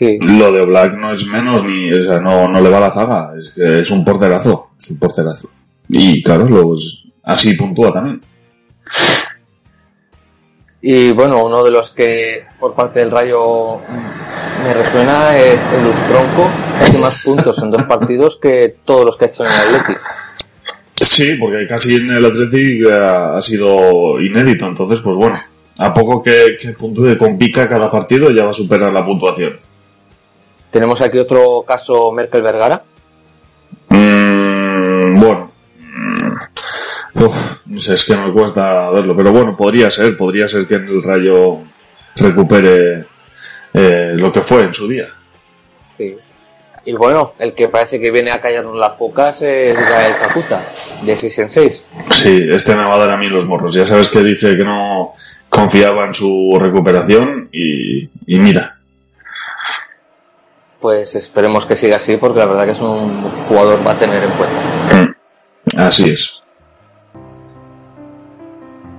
Sí. 0.00 0.18
lo 0.18 0.50
de 0.50 0.64
Black 0.64 0.94
no 0.96 1.12
es 1.12 1.26
menos 1.26 1.62
ni, 1.62 1.92
o 1.92 2.02
sea, 2.02 2.18
no, 2.20 2.48
no 2.48 2.58
le 2.62 2.70
va 2.70 2.80
la 2.80 2.90
zaga, 2.90 3.34
es 3.38 3.50
que 3.50 3.80
es 3.80 3.90
un 3.90 4.02
porterazo, 4.02 4.70
es 4.78 4.90
un 4.92 4.98
porterazo. 4.98 5.50
Y 5.90 6.22
claro, 6.22 6.72
es- 6.72 7.02
así 7.22 7.52
puntúa 7.52 7.92
también. 7.92 8.22
Y 10.82 11.10
bueno, 11.12 11.44
uno 11.44 11.62
de 11.62 11.70
los 11.70 11.90
que 11.90 12.44
por 12.58 12.74
parte 12.74 13.00
del 13.00 13.10
Rayo 13.10 13.76
mm, 13.76 14.64
me 14.64 14.72
resuena 14.72 15.36
es 15.38 15.60
el 15.74 15.84
Luz 15.84 15.94
Tronco, 16.08 16.48
que 16.78 16.84
hace 16.84 16.98
más 16.98 17.22
puntos 17.22 17.62
en 17.62 17.70
dos 17.70 17.84
partidos 17.84 18.38
que 18.40 18.76
todos 18.84 19.04
los 19.04 19.16
que 19.18 19.26
ha 19.26 19.28
hecho 19.28 19.44
en 19.44 19.50
el 19.52 19.58
Athletic. 19.76 20.00
Sí, 21.02 21.34
porque 21.38 21.66
casi 21.66 21.96
en 21.96 22.10
el 22.10 22.24
Athletic 22.24 22.86
eh, 22.86 22.92
ha 22.92 23.40
sido 23.42 24.18
inédito, 24.20 24.66
entonces 24.66 25.00
pues 25.02 25.16
bueno, 25.16 25.38
a 25.78 25.92
poco 25.92 26.22
que, 26.22 26.56
que 26.58 26.72
puntúe 26.72 27.18
con 27.18 27.36
pica 27.36 27.68
cada 27.68 27.90
partido 27.90 28.30
ya 28.30 28.44
va 28.44 28.50
a 28.50 28.54
superar 28.54 28.90
la 28.92 29.04
puntuación. 29.04 29.60
Tenemos 30.70 31.00
aquí 31.00 31.18
otro 31.18 31.64
caso 31.66 32.12
Merkel 32.12 32.42
Vergara. 32.42 32.82
Mm, 33.88 35.18
bueno, 35.18 35.50
mm, 35.78 37.22
uf, 37.24 37.60
no 37.66 37.78
sé, 37.78 37.94
es 37.94 38.04
que 38.04 38.16
me 38.16 38.32
cuesta 38.32 38.90
verlo, 38.90 39.16
pero 39.16 39.32
bueno, 39.32 39.56
podría 39.56 39.90
ser, 39.90 40.16
podría 40.16 40.46
ser 40.46 40.66
que 40.66 40.76
en 40.76 40.88
el 40.88 41.02
Rayo 41.02 41.58
recupere 42.16 43.04
eh, 43.74 44.12
lo 44.14 44.32
que 44.32 44.42
fue 44.42 44.62
en 44.62 44.74
su 44.74 44.86
día. 44.86 45.08
Sí. 45.96 46.16
Y 46.84 46.92
bueno, 46.92 47.34
el 47.38 47.52
que 47.54 47.68
parece 47.68 48.00
que 48.00 48.10
viene 48.10 48.30
a 48.30 48.40
callarnos 48.40 48.76
las 48.76 48.92
pocas 48.92 49.42
es 49.42 49.76
Gael 49.76 50.16
Caputa, 50.18 50.72
de 51.02 51.18
6 51.18 51.38
en 51.38 51.50
6. 51.50 51.84
Sí, 52.10 52.48
este 52.50 52.74
me 52.74 52.84
va 52.84 52.94
a 52.94 52.98
dar 52.98 53.10
a 53.10 53.16
mí 53.16 53.28
los 53.28 53.44
morros. 53.44 53.74
Ya 53.74 53.84
sabes 53.84 54.08
que 54.08 54.22
dije 54.22 54.56
que 54.56 54.64
no 54.64 55.14
confiaba 55.48 56.06
en 56.06 56.14
su 56.14 56.56
recuperación 56.58 57.48
y, 57.52 58.08
y 58.26 58.40
mira, 58.40 58.79
Pues 60.80 61.14
esperemos 61.14 61.66
que 61.66 61.76
siga 61.76 61.96
así, 61.96 62.16
porque 62.16 62.38
la 62.38 62.46
verdad 62.46 62.64
que 62.64 62.72
es 62.72 62.80
un 62.80 63.22
jugador 63.48 63.80
para 63.80 63.98
tener 63.98 64.22
en 64.24 64.30
cuenta. 64.30 65.86
así 65.86 66.10
es. 66.10 66.42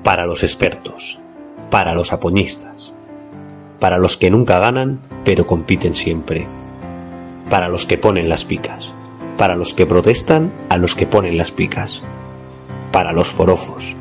para 0.03 0.25
los 0.25 0.43
expertos, 0.43 1.19
para 1.69 1.93
los 1.93 2.13
apoñistas, 2.13 2.93
para 3.79 3.97
los 3.97 4.17
que 4.17 4.29
nunca 4.29 4.59
ganan 4.59 4.99
pero 5.23 5.47
compiten 5.47 5.95
siempre, 5.95 6.47
para 7.49 7.67
los 7.67 7.85
que 7.85 7.97
ponen 7.97 8.29
las 8.29 8.45
picas, 8.45 8.93
para 9.37 9.55
los 9.55 9.73
que 9.73 9.85
protestan 9.85 10.53
a 10.69 10.77
los 10.77 10.95
que 10.95 11.07
ponen 11.07 11.37
las 11.37 11.51
picas, 11.51 12.03
para 12.91 13.11
los 13.11 13.29
forofos, 13.29 13.95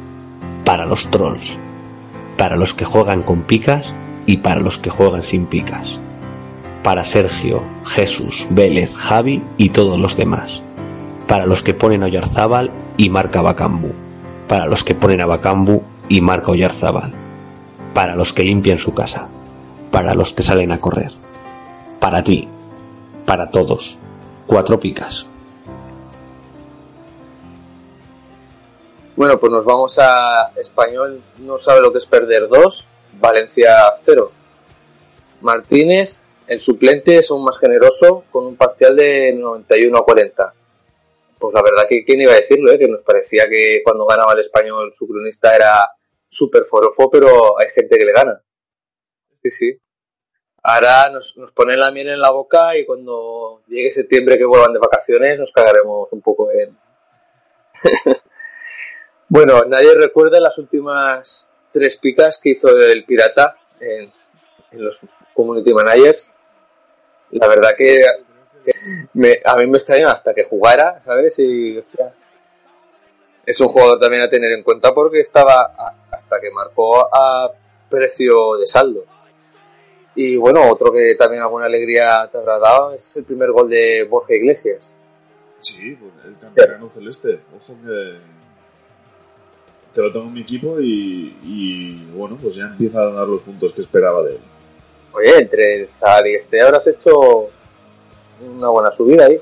para 0.65 0.85
los 0.85 1.11
trolls, 1.11 1.59
para 2.37 2.57
los 2.57 2.75
que 2.75 2.85
juegan 2.85 3.23
con 3.23 3.43
picas 3.43 3.93
y 4.27 4.39
para 4.39 4.61
los 4.61 4.79
que 4.79 4.91
juegan 4.91 5.23
sin 5.23 5.47
picas, 5.47 5.99
para 6.83 7.05
Sergio, 7.05 7.63
Jesús, 7.85 8.47
Vélez, 8.51 8.97
Javi 8.97 9.43
y 9.57 9.71
todos 9.71 9.99
los 9.99 10.17
demás, 10.17 10.63
para 11.27 11.47
los 11.47 11.63
que 11.63 11.75
ponen 11.75 12.03
a 12.03 12.07
Oyarzábal 12.07 12.71
y 12.97 13.11
marca 13.11 13.43
Bacambu, 13.43 13.93
para 14.49 14.67
los 14.67 14.83
que 14.83 14.95
ponen 14.95 15.21
a 15.21 15.27
Bacambu 15.27 15.83
y 16.09 16.21
marca 16.23 16.53
Oyarzábal, 16.53 17.13
para 17.95 18.15
los 18.15 18.33
que 18.33 18.45
limpian 18.45 18.79
su 18.79 18.95
casa, 18.95 19.29
para 19.91 20.15
los 20.15 20.33
que 20.33 20.43
salen 20.43 20.73
a 20.73 20.81
correr, 20.81 21.13
para 21.99 22.23
ti, 22.25 22.49
para 23.27 23.51
todos, 23.51 23.99
cuatro 24.47 24.81
picas. 24.81 25.27
Bueno, 29.17 29.39
pues 29.39 29.53
nos 29.53 29.67
vamos 29.67 29.99
a 29.99 30.51
Español, 30.57 31.21
no 31.41 31.59
sabe 31.59 31.83
lo 31.83 31.93
que 31.93 31.99
es 31.99 32.07
perder 32.07 32.49
2, 32.49 32.89
Valencia 33.21 33.77
0. 34.03 34.33
Martínez, 35.43 36.20
el 36.51 36.59
suplente, 36.59 37.17
es 37.17 37.31
aún 37.31 37.45
más 37.45 37.59
generoso, 37.59 38.25
con 38.33 38.45
un 38.45 38.57
parcial 38.57 38.97
de 38.97 39.33
91 39.33 39.97
a 39.97 40.05
40. 40.05 40.55
Pues 41.39 41.55
la 41.55 41.63
verdad 41.63 41.85
que 41.89 42.05
quién 42.05 42.21
iba 42.21 42.33
a 42.33 42.41
decirlo, 42.41 42.73
eh? 42.73 42.79
que 42.79 42.89
nos 42.89 43.03
parecía 43.03 43.49
que 43.49 43.83
cuando 43.85 44.05
ganaba 44.05 44.33
el 44.33 44.41
español 44.41 44.93
su 44.93 45.07
cronista 45.07 45.55
era 45.55 45.89
súper 46.29 46.65
forofo, 46.65 47.09
pero 47.09 47.57
hay 47.57 47.69
gente 47.73 47.97
que 47.97 48.05
le 48.05 48.13
gana. 48.13 48.43
Sí, 49.45 49.51
sí. 49.53 49.79
Ahora 50.65 51.11
nos, 51.11 51.37
nos 51.37 51.53
ponen 51.53 51.79
la 51.79 51.93
miel 51.93 52.09
en 52.09 52.21
la 52.21 52.33
boca 52.33 52.77
y 52.77 52.85
cuando 52.85 53.63
llegue 53.69 53.93
septiembre 53.93 54.37
que 54.37 54.45
vuelvan 54.45 54.73
de 54.73 54.81
vacaciones 54.81 55.39
nos 55.39 55.53
cagaremos 55.53 56.13
un 56.13 56.21
poco 56.21 56.51
en... 56.51 56.77
bueno, 59.29 59.65
nadie 59.67 59.95
recuerda 59.95 60.41
las 60.41 60.59
últimas 60.59 61.49
tres 61.73 61.97
picas 61.97 62.41
que 62.43 62.51
hizo 62.51 62.77
el 62.77 63.05
Pirata 63.05 63.57
en, 63.79 64.11
en 64.73 64.85
los 64.85 65.07
Community 65.33 65.73
Managers. 65.73 66.29
La 67.33 67.47
verdad 67.49 67.71
que, 67.77 68.05
que 68.65 68.73
me- 69.15 69.41
a 69.45 69.57
mí 69.57 69.67
me 69.67 69.79
extrañó 69.79 70.09
hasta 70.09 70.35
que 70.35 70.45
jugara, 70.45 71.01
¿sabes? 71.05 71.39
Y 71.39 71.79
hostia, 71.79 72.13
es 73.47 73.61
un 73.61 73.69
jugador 73.69 73.99
también 73.99 74.23
a 74.23 74.29
tener 74.31 74.53
en 74.53 74.63
cuenta 74.63 74.93
porque 74.95 75.21
estaba 75.21 75.63
a- 75.77 75.95
hasta 76.11 76.41
que 76.41 76.51
marcó 76.51 77.09
a 77.15 77.51
precio 77.89 78.57
de 78.57 78.67
saldo. 78.67 79.05
Y 80.15 80.37
bueno, 80.37 80.69
otro 80.71 80.93
que 80.93 81.15
también 81.15 81.43
alguna 81.43 81.67
alegría 81.67 82.29
te 82.31 82.39
habrá 82.39 82.59
dado 82.59 82.93
es 82.95 83.17
el 83.17 83.25
primer 83.25 83.53
gol 83.53 83.69
de 83.71 84.05
Borja 84.05 84.35
Iglesias. 84.35 84.93
Sí, 85.61 85.97
pues 86.01 86.13
el 86.27 86.39
canterano 86.39 86.89
celeste. 86.89 87.41
Ojo 87.57 87.75
que, 87.85 88.19
que 89.95 90.01
lo 90.01 90.13
tengo 90.13 90.27
en 90.27 90.33
mi 90.33 90.41
equipo 90.41 90.81
y, 90.81 91.37
y, 91.45 92.05
bueno, 92.13 92.37
pues 92.41 92.55
ya 92.57 92.65
empieza 92.65 93.01
a 93.01 93.11
dar 93.13 93.27
los 93.29 93.43
puntos 93.43 93.73
que 93.73 93.81
esperaba 93.83 94.23
de 94.23 94.33
él. 94.33 94.41
Oye, 95.13 95.39
entre 95.39 95.89
Zahar 95.99 96.27
y 96.27 96.35
este 96.37 96.61
habrás 96.61 96.87
hecho 96.87 97.49
una 98.41 98.69
buena 98.69 98.93
subida 98.93 99.27
ahí. 99.27 99.39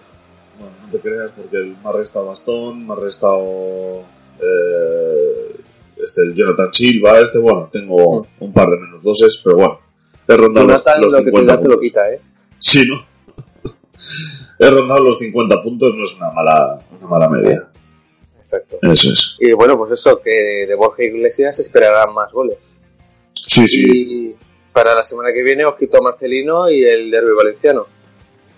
Bueno, 0.59 0.75
no 0.85 0.91
te 0.91 0.99
creas 1.01 1.31
porque 1.33 1.57
el- 1.57 1.77
me 1.83 1.89
ha 1.89 1.93
restado 1.93 2.27
Bastón, 2.27 2.87
me 2.87 2.93
ha 2.95 2.97
restado 2.97 4.05
eh, 4.41 5.57
este, 6.03 6.23
el 6.23 6.35
Jonathan 6.35 6.73
Silva, 6.73 7.19
este, 7.21 7.39
bueno, 7.39 7.69
tengo 7.73 8.27
un 8.41 8.53
par 8.53 8.69
de 8.71 8.77
menos 8.79 9.03
doses, 9.03 9.41
pero 9.45 9.57
bueno, 9.57 9.81
he 10.29 10.37
rondado 10.37 10.67
los, 10.67 10.85
Jonathan 10.85 11.03
los 11.03 11.13
lo 11.13 11.19
que 11.19 11.25
te 11.25 11.31
50 11.31 11.53
da 11.57 11.61
te 11.61 11.69
lo 11.69 11.81
quita, 11.81 12.13
¿eh? 12.13 12.21
Sí, 12.61 12.85
¿no? 12.89 13.05
he 14.59 14.71
rondado 14.71 15.01
los 15.05 15.19
50 15.19 15.63
puntos, 15.63 15.95
no 15.95 16.05
es 16.05 16.15
una 16.17 16.31
mala, 16.31 16.79
una 16.99 17.09
mala 17.09 17.29
media. 17.29 17.69
Exacto. 18.39 18.79
Eso 18.83 19.13
es. 19.13 19.37
Y 19.41 19.53
bueno, 19.53 19.77
pues 19.77 19.93
eso, 19.93 20.21
que 20.23 20.67
de 20.67 20.75
Borja 20.75 21.03
Iglesias 21.03 21.59
esperarán 21.59 22.15
más 22.15 22.33
goles. 22.33 22.57
Sí, 23.47 23.67
sí. 23.67 23.87
Y 23.87 24.37
para 24.79 24.95
la 24.95 25.03
semana 25.03 25.33
que 25.33 25.43
viene, 25.43 25.65
a 25.65 26.01
Marcelino 26.01 26.71
y 26.71 26.85
el 26.85 27.11
derby 27.11 27.33
valenciano. 27.37 27.87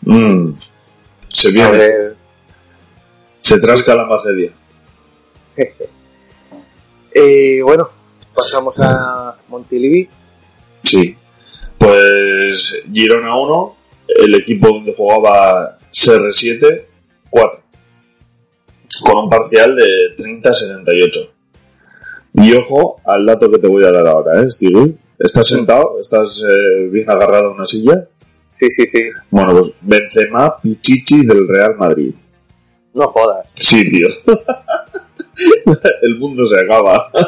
Mm, 0.02 0.52
se 1.26 1.50
viene, 1.50 1.70
ver, 1.70 2.16
se 3.40 3.58
trasca 3.58 3.94
la 3.94 4.06
tragedia. 4.06 4.52
eh, 7.14 7.62
bueno, 7.64 7.88
pasamos 8.34 8.78
a 8.80 9.34
Montilivi. 9.48 10.10
Sí. 10.84 11.16
Pues 11.78 12.82
Girona 12.92 13.34
1, 13.34 13.76
el 14.22 14.34
equipo 14.34 14.68
donde 14.68 14.94
jugaba 14.94 15.78
CR7, 15.90 16.84
4. 17.30 17.62
Con 19.06 19.16
un 19.24 19.30
parcial 19.30 19.74
de 19.74 20.14
30-78. 20.18 21.30
Y 22.34 22.52
ojo 22.52 23.00
al 23.06 23.24
dato 23.24 23.50
que 23.50 23.58
te 23.58 23.66
voy 23.68 23.84
a 23.84 23.90
dar 23.90 24.06
ahora, 24.06 24.42
¿eh, 24.42 24.50
Stevie? 24.50 24.98
¿Estás 25.20 25.48
sentado? 25.48 25.98
¿Estás 26.00 26.42
eh, 26.48 26.88
bien 26.90 27.08
agarrado 27.10 27.50
a 27.50 27.52
una 27.52 27.66
silla? 27.66 28.08
Sí, 28.54 28.70
sí, 28.70 28.86
sí. 28.86 29.10
Bueno, 29.30 29.52
pues 29.52 29.72
Benzema 29.82 30.58
Pichichi 30.58 31.26
del 31.26 31.46
Real 31.46 31.76
Madrid. 31.76 32.14
No 32.94 33.06
jodas. 33.08 33.46
Sí, 33.54 33.86
tío. 33.90 34.08
el 36.02 36.18
mundo 36.18 36.44
se 36.46 36.58
acaba. 36.58 37.10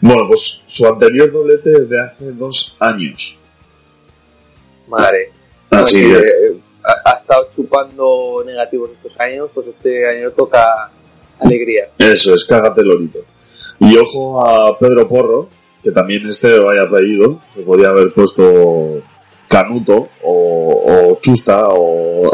Bueno, 0.00 0.26
pues 0.26 0.64
su 0.66 0.84
anterior 0.88 1.30
doblete 1.30 1.70
es 1.72 1.88
de 1.88 2.00
hace 2.00 2.32
dos 2.32 2.76
años. 2.80 3.38
Madre. 4.88 5.30
Así 5.70 6.02
Bueno, 6.02 6.20
que, 6.20 6.28
eh, 6.28 6.60
ha, 6.82 7.10
ha 7.10 7.18
estado 7.18 7.48
chupando 7.54 8.42
negativos 8.44 8.90
estos 8.90 9.18
años, 9.20 9.48
pues 9.54 9.68
este 9.68 10.04
año 10.08 10.32
toca 10.32 10.90
alegría. 11.38 11.90
Eso 11.96 12.34
es, 12.34 12.44
cágate 12.44 12.82
lorito. 12.82 13.20
Y 13.78 13.96
ojo 13.96 14.44
a 14.44 14.76
Pedro 14.80 15.08
Porro, 15.08 15.48
que 15.86 15.92
también 15.92 16.26
este 16.26 16.58
vaya 16.58 16.82
apellido, 16.82 17.40
se 17.54 17.62
podría 17.62 17.90
haber 17.90 18.12
puesto 18.12 19.00
Canuto 19.46 20.08
o, 20.20 21.12
o 21.12 21.20
Chusta 21.20 21.62
o 21.68 22.28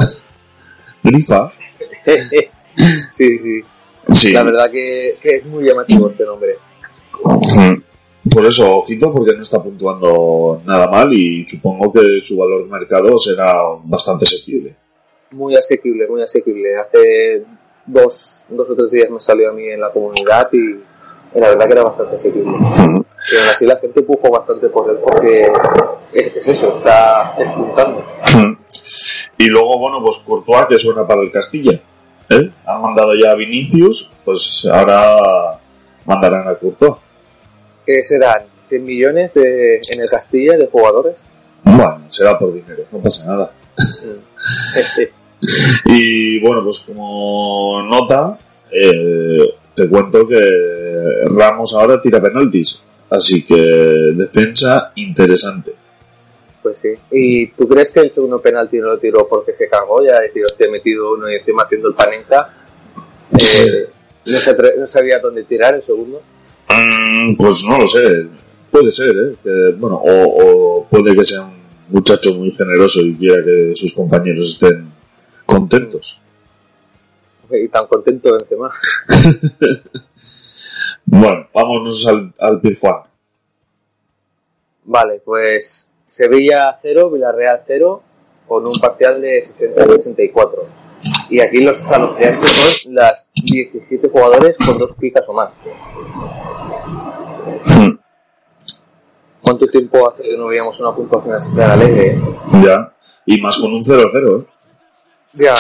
Grifa. 1.03 1.53
sí, 3.11 3.39
sí. 3.39 3.61
Sí. 4.15 4.33
La 4.33 4.43
verdad 4.43 4.71
que, 4.71 5.17
que 5.21 5.37
es 5.37 5.45
muy 5.45 5.65
llamativo 5.65 6.09
este 6.09 6.25
nombre. 6.25 6.57
Pues 8.31 8.47
eso, 8.47 8.79
ojito, 8.79 9.13
porque 9.13 9.35
no 9.35 9.43
está 9.43 9.63
puntuando 9.63 10.63
nada 10.65 10.91
mal 10.91 11.13
y 11.13 11.47
supongo 11.47 11.93
que 11.93 12.21
su 12.21 12.39
valor 12.39 12.65
de 12.65 12.71
mercado 12.71 13.19
será 13.19 13.55
bastante 13.85 14.25
asequible. 14.25 14.75
Muy 15.33 15.57
asequible, 15.57 16.09
muy 16.09 16.23
asequible. 16.23 16.75
Hace 16.79 17.45
dos, 17.85 18.47
dos 18.49 18.71
o 18.71 18.75
tres 18.75 18.91
días 18.91 19.11
me 19.11 19.21
salió 19.21 19.51
a 19.51 19.53
mí 19.53 19.69
en 19.69 19.81
la 19.81 19.91
comunidad 19.91 20.49
y 20.53 21.39
la 21.39 21.51
verdad 21.51 21.67
que 21.67 21.73
era 21.73 21.83
bastante 21.83 22.17
asequible. 22.17 22.57
Y 23.31 23.37
aún 23.37 23.49
así 23.51 23.67
la 23.67 23.77
gente 23.79 24.03
pujo 24.03 24.31
bastante 24.31 24.69
por 24.69 24.91
él 24.91 24.97
porque 25.03 25.53
es, 26.13 26.37
es 26.37 26.49
eso, 26.49 26.71
está 26.71 27.35
despuntando. 27.39 28.05
Y 29.39 29.47
luego, 29.47 29.79
bueno, 29.79 30.03
pues 30.03 30.19
Courtois, 30.19 30.67
que 30.69 30.79
suena 30.79 31.07
para 31.07 31.23
el 31.23 31.31
Castilla. 31.31 31.81
¿eh? 32.29 32.51
Han 32.67 32.83
mandado 32.83 33.15
ya 33.15 33.33
a 33.33 33.35
Vinicius, 33.35 34.11
pues 34.25 34.69
ahora 34.71 35.59
mandarán 36.05 36.49
a 36.49 36.55
Courtois. 36.55 36.95
¿Qué 37.87 38.03
serán? 38.03 38.45
¿100 38.71 38.81
millones 38.81 39.35
de, 39.35 39.77
en 39.77 40.01
el 40.01 40.09
Castilla 40.09 40.57
de 40.57 40.67
jugadores? 40.67 41.25
Bueno, 41.65 42.03
será 42.09 42.39
por 42.39 42.53
dinero, 42.53 42.85
no 42.91 42.99
pasa 42.99 43.27
nada. 43.27 43.53
Y 45.87 46.41
bueno, 46.41 46.63
pues 46.63 46.81
como 46.81 47.83
nota, 47.83 48.39
eh, 48.71 49.55
te 49.75 49.89
cuento 49.89 50.27
que 50.27 50.39
Ramos 51.37 51.75
ahora 51.75 52.01
tira 52.01 52.21
penaltis. 52.21 52.81
Así 53.15 53.45
que 53.45 53.55
defensa 54.15 54.93
interesante. 54.97 55.73
Pues 56.63 56.79
sí. 56.79 56.89
¿Y 57.11 57.49
tú 57.49 57.69
crees 57.69 57.91
que 57.91 58.01
el 58.01 58.11
segundo 58.11 58.41
penalti 58.41 58.79
no 58.79 58.87
lo 58.87 58.99
tiró 58.99 59.29
porque 59.29 59.53
se 59.53 59.69
cagó? 59.69 60.03
Ya 60.05 60.21
decir, 60.21 60.45
hostia, 60.45 60.67
he 60.67 60.71
metido 60.71 61.13
uno 61.15 61.31
y 61.31 61.35
encima 61.35 61.65
haciendo 61.65 61.89
el 61.89 61.95
panenca. 61.95 62.55
Eh, 63.33 63.89
no, 64.27 64.37
se 64.39 64.57
atre- 64.57 64.77
no 64.79 64.87
sabía 64.87 65.19
dónde 65.19 65.43
tirar 65.45 65.75
el 65.75 65.83
segundo. 65.83 66.23
Mm, 66.69 67.37
Pues 67.37 67.65
no 67.69 67.79
lo 67.79 67.87
sé, 67.89 68.27
puede 68.71 68.91
ser, 68.91 69.11
¿eh? 69.11 69.37
Que, 69.43 69.75
bueno, 69.77 69.97
o, 69.97 70.23
o 70.81 70.87
puede 70.89 71.15
que 71.17 71.25
sea 71.25 71.43
un 71.43 71.61
muchacho 71.89 72.33
muy 72.35 72.53
generoso 72.53 73.01
y 73.01 73.15
quiera 73.17 73.43
que 73.45 73.73
sus 73.75 73.93
compañeros 73.93 74.53
estén 74.53 74.89
contentos. 75.45 76.19
Y 77.51 77.69
tan 77.69 77.87
contento 77.89 78.35
encima. 78.35 78.71
Bueno, 81.05 81.47
vámonos 81.53 82.07
al, 82.07 82.33
al 82.39 82.61
Pizjuán. 82.61 83.03
Vale, 84.85 85.21
pues 85.25 85.93
Sevilla 86.05 86.79
0, 86.83 87.11
Villarreal 87.11 87.63
0, 87.67 88.03
con 88.47 88.67
un 88.67 88.79
parcial 88.81 89.21
de 89.21 89.39
60-64. 89.39 90.51
Y 91.31 91.41
aquí 91.41 91.63
los 91.63 91.79
escalofriantes 91.81 92.83
son 92.83 92.95
las 92.95 93.27
17 93.35 94.09
jugadores 94.09 94.57
con 94.65 94.79
dos 94.79 94.93
picas 94.99 95.25
o 95.27 95.33
más. 95.33 95.51
¿Cuánto 99.41 99.67
tiempo 99.67 100.09
hace 100.09 100.23
que 100.23 100.37
no 100.37 100.47
veíamos 100.47 100.79
una 100.81 100.95
puntuación 100.95 101.35
así 101.35 101.55
tan 101.57 101.71
alegre? 101.73 102.17
Ya, 102.65 102.95
y 103.27 103.41
más 103.41 103.59
con 103.59 103.73
un 103.73 103.83
0-0, 103.83 104.41
¿eh? 104.41 104.47
Ya, 105.35 105.55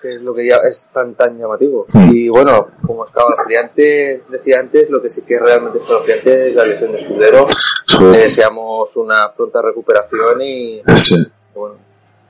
que 0.00 0.14
es 0.14 0.22
lo 0.22 0.34
que 0.34 0.46
ya 0.46 0.56
es 0.68 0.88
tan 0.92 1.14
tan 1.14 1.38
llamativo. 1.38 1.86
Y 2.10 2.28
bueno, 2.28 2.68
como 2.86 3.04
escalofriante 3.04 4.22
decía 4.28 4.60
antes, 4.60 4.88
lo 4.90 5.02
que 5.02 5.08
sí 5.08 5.22
que 5.22 5.34
es 5.34 5.42
realmente 5.42 5.78
escalofriante 5.78 6.48
es 6.48 6.54
la 6.54 6.64
lesión 6.66 6.92
de 6.92 6.98
Escudero. 6.98 7.46
Le 8.00 8.18
deseamos 8.18 8.96
una 8.96 9.32
pronta 9.34 9.60
recuperación 9.62 10.40
y 10.42 10.80
Sí. 10.96 11.16
bueno, 11.54 11.76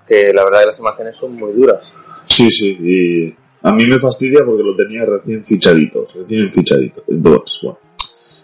que 0.07 0.33
la 0.33 0.45
verdad 0.45 0.61
que 0.61 0.67
las 0.67 0.79
imágenes 0.79 1.17
son 1.17 1.35
muy 1.35 1.53
duras. 1.53 1.93
Sí, 2.27 2.51
sí, 2.51 2.77
y 2.81 3.37
a 3.63 3.73
mí 3.73 3.87
me 3.87 3.99
fastidia 3.99 4.45
porque 4.45 4.63
lo 4.63 4.75
tenía 4.77 5.05
recién 5.05 5.45
fichadito, 5.45 6.07
recién 6.15 6.53
fichadito. 6.53 7.03
Entonces, 7.09 7.59
bueno. 7.63 7.79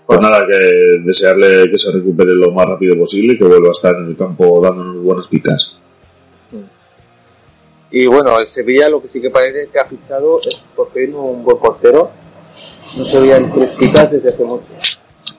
Pues 0.07 0.21
nada, 0.21 0.47
que 0.47 0.59
desearle 1.03 1.71
que 1.71 1.79
se 1.79 1.91
recupere 1.91 2.35
lo 2.35 2.51
más 2.53 2.69
rápido 2.69 2.95
posible 2.99 3.33
y 3.33 3.39
que 3.39 3.45
vuelva 3.45 3.69
a 3.69 3.71
estar 3.71 3.95
en 3.95 4.09
el 4.09 4.17
campo 4.17 4.61
dándonos 4.61 4.99
buenas 5.01 5.29
picas. 5.29 5.79
Y 7.97 8.09
bueno, 8.09 8.41
el 8.41 8.47
Sevilla 8.49 8.89
lo 8.89 9.01
que 9.01 9.07
sí 9.07 9.21
que 9.21 9.31
parece 9.31 9.69
que 9.69 9.79
ha 9.79 9.85
fichado 9.85 10.41
es 10.45 10.67
por 10.75 10.91
fin 10.91 11.15
un 11.15 11.45
buen 11.45 11.59
portero. 11.59 12.11
No 12.97 13.05
se 13.05 13.21
veían 13.21 13.53
tres 13.53 13.71
picas 13.71 14.11
desde 14.11 14.31
hace 14.31 14.43
mucho. 14.43 14.67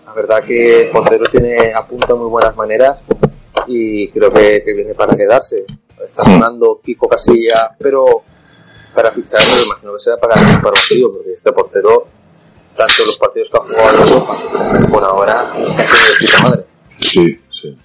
La 0.05 0.13
verdad 0.13 0.41
que 0.41 0.83
el 0.83 0.89
portero 0.89 1.25
tiene 1.29 1.73
apunta 1.73 2.15
muy 2.15 2.29
buenas 2.29 2.55
maneras 2.55 3.01
y 3.67 4.07
creo 4.07 4.31
que, 4.31 4.63
que 4.63 4.73
viene 4.73 4.93
para 4.93 5.17
quedarse. 5.17 5.65
Está 6.01 6.23
sonando 6.23 6.79
Kiko 6.81 7.09
Casilla, 7.09 7.75
pero 7.77 8.23
para 8.93 9.11
fichar 9.11 9.41
me 9.41 9.65
imagino 9.65 9.93
que 9.93 9.99
será 9.99 10.15
para 10.15 10.35
el 10.39 10.61
partido, 10.61 11.11
porque 11.11 11.33
este 11.33 11.51
portero, 11.51 12.07
tanto 12.73 13.03
los 13.05 13.17
partidos 13.17 13.49
que 13.49 13.57
ha 13.57 13.59
jugado 13.59 13.97
en 13.97 14.07
Europa, 14.07 14.37
por 14.89 15.03
ahora, 15.03 15.41
haciendo 15.51 15.73
de 15.73 16.25
puta 16.25 16.43
madre. 16.43 16.65
Sí, 16.99 17.37
sí. 17.51 17.77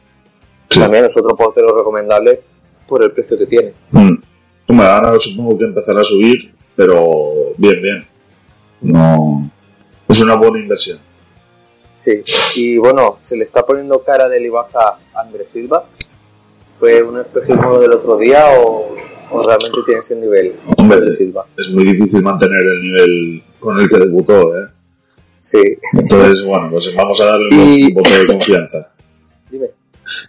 También 0.69 1.07
es 1.07 1.17
otro 1.17 1.35
portero 1.35 1.77
recomendable 1.77 2.41
por 2.87 3.03
el 3.03 3.11
precio 3.11 3.37
que 3.37 3.47
tiene. 3.47 3.75
Mm. 3.91 4.20
Hombre, 4.71 4.87
ahora 4.87 5.19
supongo 5.19 5.59
que 5.59 5.65
empezará 5.65 6.01
a 6.01 6.05
subir, 6.05 6.53
pero 6.77 7.53
bien, 7.57 7.83
bien. 7.83 8.07
No. 8.81 9.51
Es 10.09 10.21
una 10.23 10.35
buena 10.37 10.59
inversión. 10.59 10.99
Sí, 11.91 12.23
y 12.57 12.79
bueno, 12.79 13.17
se 13.21 13.37
le 13.37 13.45
está 13.45 13.65
poniendo 13.67 14.03
cara 14.03 14.29
de 14.29 14.41
libaja 14.41 14.99
a 15.15 15.21
Andrés 15.21 15.51
Silva. 15.51 15.85
¿Fue 16.79 17.03
un 17.03 17.21
espejismo 17.21 17.79
del 17.79 17.93
otro 17.93 18.17
día 18.17 18.43
o, 18.59 18.97
o 19.31 19.43
realmente 19.43 19.81
tiene 19.85 20.01
ese 20.01 20.17
nivel 20.17 20.55
Hombre, 20.79 20.97
Andrés 20.97 21.19
Silva? 21.19 21.45
es 21.59 21.69
muy 21.71 21.85
difícil 21.85 22.23
mantener 22.23 22.65
el 22.65 22.81
nivel 22.83 23.43
con 23.59 23.79
el 23.79 23.87
que 23.89 23.99
debutó, 23.99 24.57
¿eh? 24.59 24.67
Sí. 25.41 25.59
Entonces, 25.93 26.45
bueno, 26.47 26.69
pues 26.71 26.95
vamos 26.95 27.21
a 27.21 27.25
darle 27.27 27.49
Y- 27.55 27.87
un 27.89 27.95
voto 27.95 28.11
de 28.19 28.27
confianza. 28.29 28.93
Dime. 29.51 29.67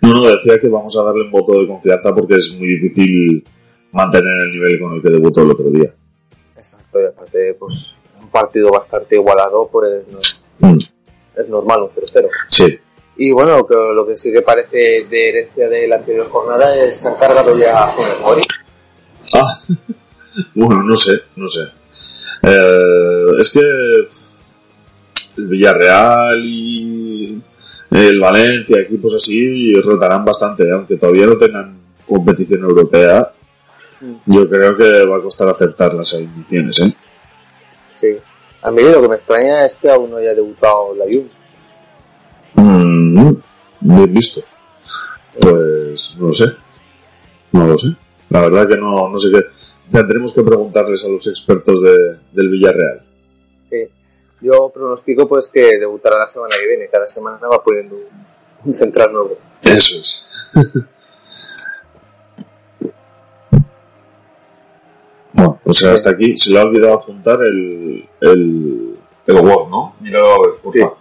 No, 0.01 0.13
no, 0.13 0.21
decía 0.23 0.60
que 0.60 0.67
vamos 0.67 0.95
a 0.97 1.04
darle 1.04 1.23
un 1.23 1.32
voto 1.32 1.54
de 1.60 1.67
confianza 1.67 2.13
porque 2.13 2.36
es 2.36 2.54
muy 2.58 2.67
difícil 2.67 3.43
mantener 3.91 4.34
el 4.43 4.51
nivel 4.51 4.80
con 4.80 4.95
el 4.95 5.01
que 5.01 5.10
debutó 5.10 5.41
el 5.41 5.51
otro 5.51 5.69
día. 5.69 5.93
Exacto, 6.56 7.01
y 7.01 7.06
aparte, 7.06 7.56
pues 7.60 7.93
un 8.21 8.30
partido 8.30 8.71
bastante 8.71 9.15
igualado, 9.15 9.67
pues 9.71 10.04
no- 10.08 10.19
Mm. 10.69 10.80
es 11.36 11.49
normal 11.49 11.84
un 11.84 11.89
0-0. 11.89 12.30
Sí. 12.49 12.80
Y 13.17 13.32
bueno, 13.32 13.65
que 13.67 13.75
lo 13.75 14.06
que 14.06 14.15
sí 14.15 14.32
que 14.32 14.41
parece 14.41 15.06
de 15.10 15.30
herencia 15.30 15.67
de 15.67 15.88
la 15.88 15.95
anterior 15.97 16.27
jornada 16.30 16.75
es 16.84 16.95
se 17.01 17.08
han 17.08 17.15
cargado 17.15 17.58
ya 17.58 17.84
a 17.86 17.88
Funes 17.91 18.19
Mori. 18.21 18.41
Ah, 19.34 19.45
bueno, 20.56 20.84
no 20.84 20.95
sé, 20.95 21.19
no 21.36 21.47
sé. 21.47 21.62
Eh, 22.43 23.25
es 23.39 23.49
que 23.49 23.60
el 25.38 25.47
Villarreal 25.47 26.41
y 26.43 27.41
el 27.91 28.19
Valencia, 28.19 28.80
equipos 28.80 29.15
así, 29.15 29.73
rotarán 29.82 30.23
bastante, 30.25 30.69
aunque 30.71 30.97
todavía 30.97 31.25
no 31.25 31.38
tengan 31.38 31.77
competición 32.08 32.62
europea. 32.62 33.31
Yo 34.26 34.50
creo 34.50 34.78
que 34.78 35.06
va 35.06 35.18
a 35.18 35.22
costar 35.22 35.50
aceptar 35.50 35.94
las 35.94 36.14
admisiones, 36.14 36.80
¿eh? 36.80 36.96
Sí. 37.94 38.18
A 38.64 38.72
mí 38.72 38.82
lo 38.84 39.02
que 39.02 39.08
me 39.08 39.16
extraña 39.16 39.66
es 39.66 39.76
que 39.76 39.90
aún 39.90 40.12
no 40.12 40.18
haya 40.18 40.34
debutado 40.34 40.96
la 40.96 41.06
Juve. 41.06 41.30
Mm, 42.56 43.34
bien 43.80 44.14
visto. 44.14 44.42
Pues 45.40 46.16
no 46.18 46.28
lo 46.28 46.34
sé. 46.34 46.46
No 47.52 47.68
lo 47.68 47.78
sé. 47.78 47.96
La 48.30 48.42
verdad 48.42 48.68
que 48.68 48.78
no, 48.78 49.10
no 49.10 49.18
sé 49.18 49.30
qué. 49.32 49.46
Tendremos 49.92 50.34
que 50.34 50.44
preguntarles 50.44 51.04
a 51.06 51.10
los 51.10 51.28
expertos 51.28 51.82
de, 51.82 52.18
del 52.32 52.50
Villarreal. 52.50 53.02
Sí. 53.70 53.88
Yo 54.42 54.72
pronostico 54.74 55.28
pues 55.28 55.48
que 55.48 55.78
debutará 55.78 56.18
la 56.18 56.28
semana 56.28 56.56
que 56.60 56.68
viene. 56.68 56.90
Cada 56.90 57.08
semana 57.08 57.40
va 57.48 57.64
poniendo 57.64 57.96
un, 57.96 58.04
un 58.66 58.74
central 58.74 59.12
nuevo. 59.12 59.38
Eso 59.64 60.00
es. 60.00 60.28
bueno, 65.34 65.60
pues 65.63 65.84
hasta 65.84 66.12
aquí. 66.12 66.36
Se 66.36 66.52
le 66.52 66.60
ha 66.60 66.63
olvidado 66.63 66.94
adjuntar 66.96 67.39
el, 67.41 68.08
el, 68.22 68.98
el 69.28 69.36
Word, 69.36 69.70
¿no? 69.70 69.96
Míralo 70.00 70.34
a 70.34 70.41
ver, 70.41 70.56
por 70.62 70.78
favor. 70.78 70.98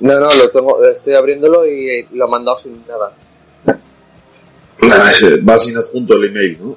No, 0.00 0.20
no, 0.20 0.32
lo 0.32 0.50
tengo, 0.50 0.84
estoy 0.84 1.14
abriéndolo 1.14 1.66
y 1.66 2.06
lo 2.12 2.26
he 2.26 2.30
mandado 2.30 2.58
sin 2.58 2.84
nada. 2.86 3.12
Ah, 3.66 5.10
ese, 5.10 5.40
Va 5.40 5.58
sin 5.58 5.76
adjunto 5.76 6.14
el 6.14 6.26
email, 6.26 6.58
¿no? 6.62 6.76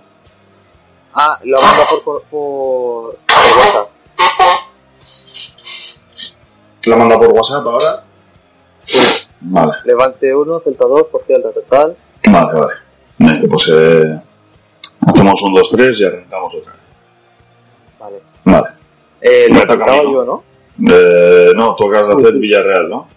Ah, 1.14 1.40
lo 1.44 1.60
he 1.60 1.62
mandado 1.62 1.86
por, 2.04 2.04
por, 2.04 2.24
por, 2.24 3.16
por 3.16 3.58
WhatsApp. 3.60 3.90
¿La 6.88 6.96
manda 6.96 7.16
por 7.18 7.28
WhatsApp 7.28 7.66
ahora? 7.68 8.04
Vale, 9.42 9.72
Levante 9.86 10.34
1, 10.36 10.60
Celta 10.62 10.86
2, 10.86 11.08
Portugal, 11.12 11.44
tal, 11.44 11.54
tal, 11.54 11.64
tal. 11.64 11.98
vale, 12.34 12.74
vale. 13.20 13.48
Pues 13.48 13.72
eh, 13.72 14.20
hacemos 15.12 15.42
un 15.44 15.54
2-3 15.54 16.00
y 16.00 16.04
arrancamos 16.06 16.56
otra 16.56 16.74
vez. 16.74 16.82
Vale. 18.00 18.22
Vale. 18.44 18.68
Eh, 19.22 19.48
Me 19.52 19.66
toca 19.66 19.86
a 19.86 20.02
mí, 20.02 20.04
¿no? 20.04 20.14
yo, 20.14 20.26
¿no? 20.26 20.44
Eh, 20.94 21.52
no, 21.56 21.76
tú 21.76 21.88
acabas 21.90 22.08
de 22.08 22.14
hacer 22.16 22.34
Villarreal, 22.40 22.90
¿no? 22.90 23.08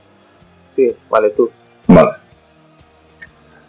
Sí, 0.71 0.95
vale, 1.09 1.31
tú. 1.31 1.51
Vale. 1.87 2.11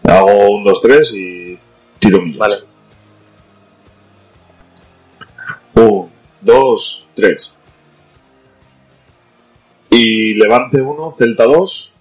Hago 0.04 0.50
un 0.52 0.64
2, 0.64 0.82
3 0.82 1.14
y 1.14 1.60
tiro 2.00 2.22
millas. 2.22 2.40
Vale. 2.40 2.56
1, 5.76 6.10
2, 6.42 7.08
3. 7.14 7.54
Y 9.92 10.34
Levante 10.34 10.82
1, 10.82 11.10
Celta 11.12 11.46
2, 11.46 11.96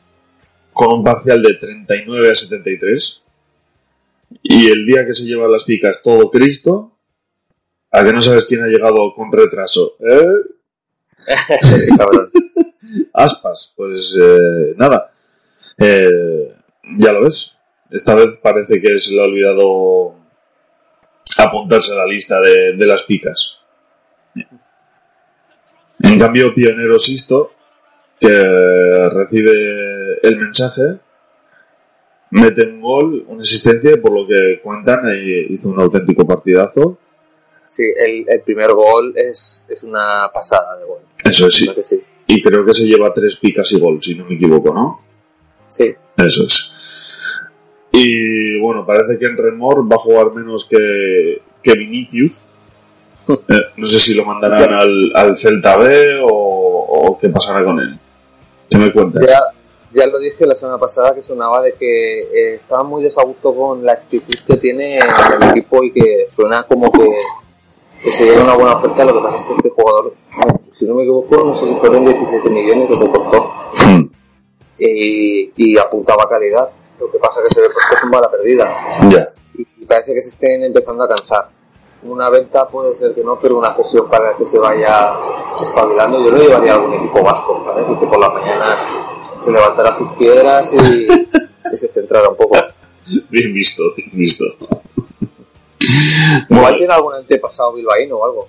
con 0.72 0.92
un 0.92 1.04
parcial 1.04 1.42
de 1.42 1.54
39 1.54 2.30
a 2.30 2.34
73. 2.34 3.23
Y 4.42 4.68
el 4.68 4.86
día 4.86 5.06
que 5.06 5.12
se 5.12 5.24
llevan 5.24 5.50
las 5.50 5.64
picas 5.64 6.02
todo 6.02 6.30
Cristo, 6.30 6.98
a 7.90 8.04
que 8.04 8.12
no 8.12 8.20
sabes 8.20 8.44
quién 8.44 8.62
ha 8.62 8.66
llegado 8.66 9.14
con 9.14 9.32
retraso. 9.32 9.96
¿Eh? 10.00 11.26
Cabrón. 11.96 12.30
Aspas, 13.12 13.72
pues 13.76 14.18
eh, 14.20 14.74
nada. 14.76 15.10
Eh, 15.78 16.54
ya 16.98 17.12
lo 17.12 17.22
ves. 17.22 17.56
Esta 17.90 18.14
vez 18.14 18.36
parece 18.38 18.80
que 18.80 18.98
se 18.98 19.14
le 19.14 19.20
ha 19.20 19.24
olvidado 19.24 20.16
apuntarse 21.38 21.92
a 21.92 21.96
la 21.96 22.06
lista 22.06 22.40
de, 22.40 22.72
de 22.72 22.86
las 22.86 23.04
picas. 23.04 23.58
En 26.00 26.18
cambio, 26.18 26.54
Pionero 26.54 26.98
Sisto, 26.98 27.52
que 28.18 29.08
recibe 29.10 30.18
el 30.22 30.36
mensaje, 30.38 30.98
mete 32.34 32.66
un 32.66 32.80
gol, 32.80 33.24
una 33.28 33.42
asistencia 33.42 33.92
y 33.92 33.96
por 33.96 34.12
lo 34.12 34.26
que 34.26 34.60
cuentan 34.62 35.04
hizo 35.48 35.70
un 35.70 35.80
auténtico 35.80 36.26
partidazo. 36.26 36.98
Sí, 37.66 37.84
el, 37.84 38.24
el 38.28 38.40
primer 38.42 38.72
gol 38.72 39.14
es, 39.16 39.64
es 39.68 39.82
una 39.82 40.30
pasada 40.32 40.76
de 40.78 40.84
gol. 40.84 41.00
Eso 41.24 41.46
es, 41.46 41.54
sí. 41.54 41.66
¿Verdad 41.66 41.76
que 41.76 41.84
sí? 41.84 42.02
Y 42.26 42.42
creo 42.42 42.64
que 42.64 42.72
se 42.72 42.86
lleva 42.86 43.12
tres 43.12 43.36
picas 43.36 43.70
y 43.72 43.78
gol, 43.78 44.02
si 44.02 44.14
no 44.14 44.24
me 44.24 44.34
equivoco, 44.34 44.72
¿no? 44.72 45.00
Sí, 45.68 45.94
Eso 46.16 46.46
es. 46.46 47.22
Y 47.92 48.58
bueno, 48.60 48.84
parece 48.84 49.18
que 49.18 49.26
en 49.26 49.36
Remor 49.36 49.90
va 49.90 49.96
a 49.96 50.00
jugar 50.00 50.34
menos 50.34 50.64
que, 50.64 51.40
que 51.62 51.74
Vinicius. 51.74 52.42
Eh, 53.26 53.62
no 53.78 53.86
sé 53.86 53.98
si 54.00 54.12
lo 54.12 54.26
mandarán 54.26 54.74
al, 54.74 55.10
al 55.14 55.34
Celta 55.34 55.78
B 55.78 56.18
o, 56.22 56.28
o 56.28 57.18
qué 57.18 57.30
pasará 57.30 57.64
con 57.64 57.80
él. 57.80 57.98
¿Qué 58.68 58.76
me 58.76 58.92
cuentas? 58.92 59.24
ya, 59.26 59.40
ya 59.94 60.06
lo 60.06 60.18
dije 60.18 60.46
la 60.46 60.54
semana 60.54 60.78
pasada 60.78 61.14
que 61.14 61.22
sonaba 61.22 61.62
de 61.62 61.74
que 61.74 62.20
eh, 62.20 62.54
estaba 62.56 62.82
muy 62.82 63.02
desagusto 63.02 63.54
con 63.54 63.84
la 63.84 63.92
actitud 63.92 64.34
que 64.46 64.56
tiene 64.56 64.98
en 64.98 65.42
el 65.42 65.50
equipo 65.50 65.82
y 65.82 65.92
que 65.92 66.24
suena 66.28 66.64
como 66.64 66.90
que, 66.90 67.08
que 68.02 68.10
se 68.10 68.24
lleva 68.24 68.44
una 68.44 68.54
buena 68.54 68.76
oferta. 68.76 69.04
Lo 69.04 69.14
que 69.14 69.20
pasa 69.20 69.36
es 69.36 69.44
que 69.44 69.52
este 69.54 69.70
jugador, 69.70 70.14
si 70.72 70.86
no 70.86 70.94
me 70.94 71.02
equivoco, 71.02 71.36
no 71.44 71.54
sé 71.54 71.66
si 71.66 71.74
fueron 71.76 72.04
17 72.04 72.50
millones 72.50 72.90
lo 72.90 72.98
que 72.98 73.18
costó 73.18 73.54
Hmm. 73.84 74.08
y, 74.78 75.52
y 75.56 75.78
apuntaba 75.78 76.28
calidad. 76.28 76.70
Lo 76.98 77.10
que 77.10 77.18
pasa 77.18 77.40
que 77.42 77.52
se 77.52 77.60
ve 77.60 77.70
pues, 77.70 77.84
que 77.86 77.94
es 77.94 78.04
un 78.04 78.10
bala 78.10 78.30
perdida. 78.30 78.72
Y, 79.54 79.62
y 79.62 79.84
parece 79.84 80.14
que 80.14 80.20
se 80.20 80.30
estén 80.30 80.62
empezando 80.62 81.04
a 81.04 81.08
cansar. 81.08 81.48
Una 82.04 82.28
venta 82.30 82.68
puede 82.68 82.94
ser 82.94 83.14
que 83.14 83.24
no, 83.24 83.38
pero 83.40 83.58
una 83.58 83.74
sesión 83.76 84.08
para 84.08 84.36
que 84.36 84.44
se 84.44 84.58
vaya 84.58 85.12
espabilando. 85.60 86.22
Yo 86.22 86.30
lo 86.30 86.38
llevaría 86.38 86.72
a 86.72 86.74
algún 86.76 86.94
equipo 86.94 87.22
vasco, 87.22 87.62
¿sabes? 87.66 87.88
Y 87.90 87.96
que 87.96 88.06
por 88.06 88.18
las 88.18 88.32
mañanas 88.32 88.78
se 89.44 89.50
levantara 89.50 89.92
sus 89.92 90.10
piedras 90.12 90.72
y, 90.72 90.76
y 91.72 91.76
se 91.76 91.88
centrara 91.88 92.28
un 92.28 92.36
poco. 92.36 92.56
Bien 93.28 93.52
visto, 93.52 93.82
bien 93.96 94.10
visto. 94.12 94.44
Igual 96.48 96.78
tiene 96.78 96.94
algún 96.94 97.14
antepasado 97.14 97.74
bilbaíno 97.74 98.16
o 98.16 98.24
algo. 98.24 98.48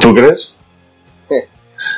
¿Tú 0.00 0.14
crees? 0.14 0.54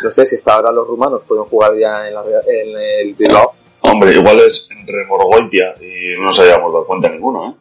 No 0.05 0.13
sé 0.13 0.25
si 0.25 0.37
hasta 0.37 0.55
ahora 0.55 0.71
los 0.71 0.87
rumanos 0.87 1.25
pueden 1.25 1.43
jugar 1.47 1.77
ya 1.77 2.07
en, 2.07 2.15
la, 2.15 2.23
en 2.47 3.09
el 3.09 3.15
Bilbao. 3.15 3.53
Hombre, 3.81 4.15
igual 4.15 4.39
es 4.39 4.69
en 4.71 4.87
Remorgoitia 4.87 5.75
y 5.81 6.17
no 6.17 6.27
nos 6.27 6.39
hayamos 6.39 6.73
dado 6.73 6.87
cuenta 6.87 7.09
ninguno, 7.09 7.51
¿eh? 7.51 7.55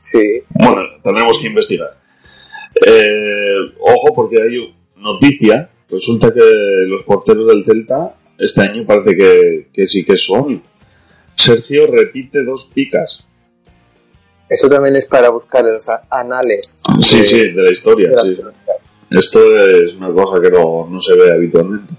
Sí, 0.00 0.42
Bueno, 0.48 0.82
tendremos 1.00 1.38
que 1.38 1.46
investigar. 1.46 1.96
Eh, 2.84 3.56
ojo, 3.80 4.12
porque 4.16 4.42
hay 4.42 4.74
noticia. 4.96 5.70
Resulta 5.88 6.34
que 6.34 6.40
los 6.40 7.04
porteros 7.04 7.46
del 7.46 7.64
Celta 7.64 8.16
este 8.38 8.62
año 8.62 8.84
parece 8.86 9.16
que, 9.16 9.68
que 9.72 9.86
sí 9.86 10.04
que 10.04 10.16
son. 10.16 10.62
Sergio 11.36 11.86
repite 11.88 12.42
dos 12.44 12.70
picas. 12.72 13.26
eso 14.48 14.68
también 14.68 14.94
es 14.96 15.06
para 15.06 15.30
buscar 15.30 15.66
en 15.66 15.74
los 15.74 15.86
anales. 16.10 16.80
Sí, 17.00 17.18
de- 17.18 17.24
sí, 17.24 17.50
de 17.52 17.62
la 17.62 17.70
historia. 17.70 18.10
de 18.10 18.18
sí. 18.36 18.38
Esto 19.10 19.56
es 19.66 19.94
una 19.94 20.12
cosa 20.12 20.40
que 20.40 20.50
no, 20.50 20.86
no 20.90 21.00
se 21.00 21.14
ve 21.14 21.32
habitualmente. 21.32 21.92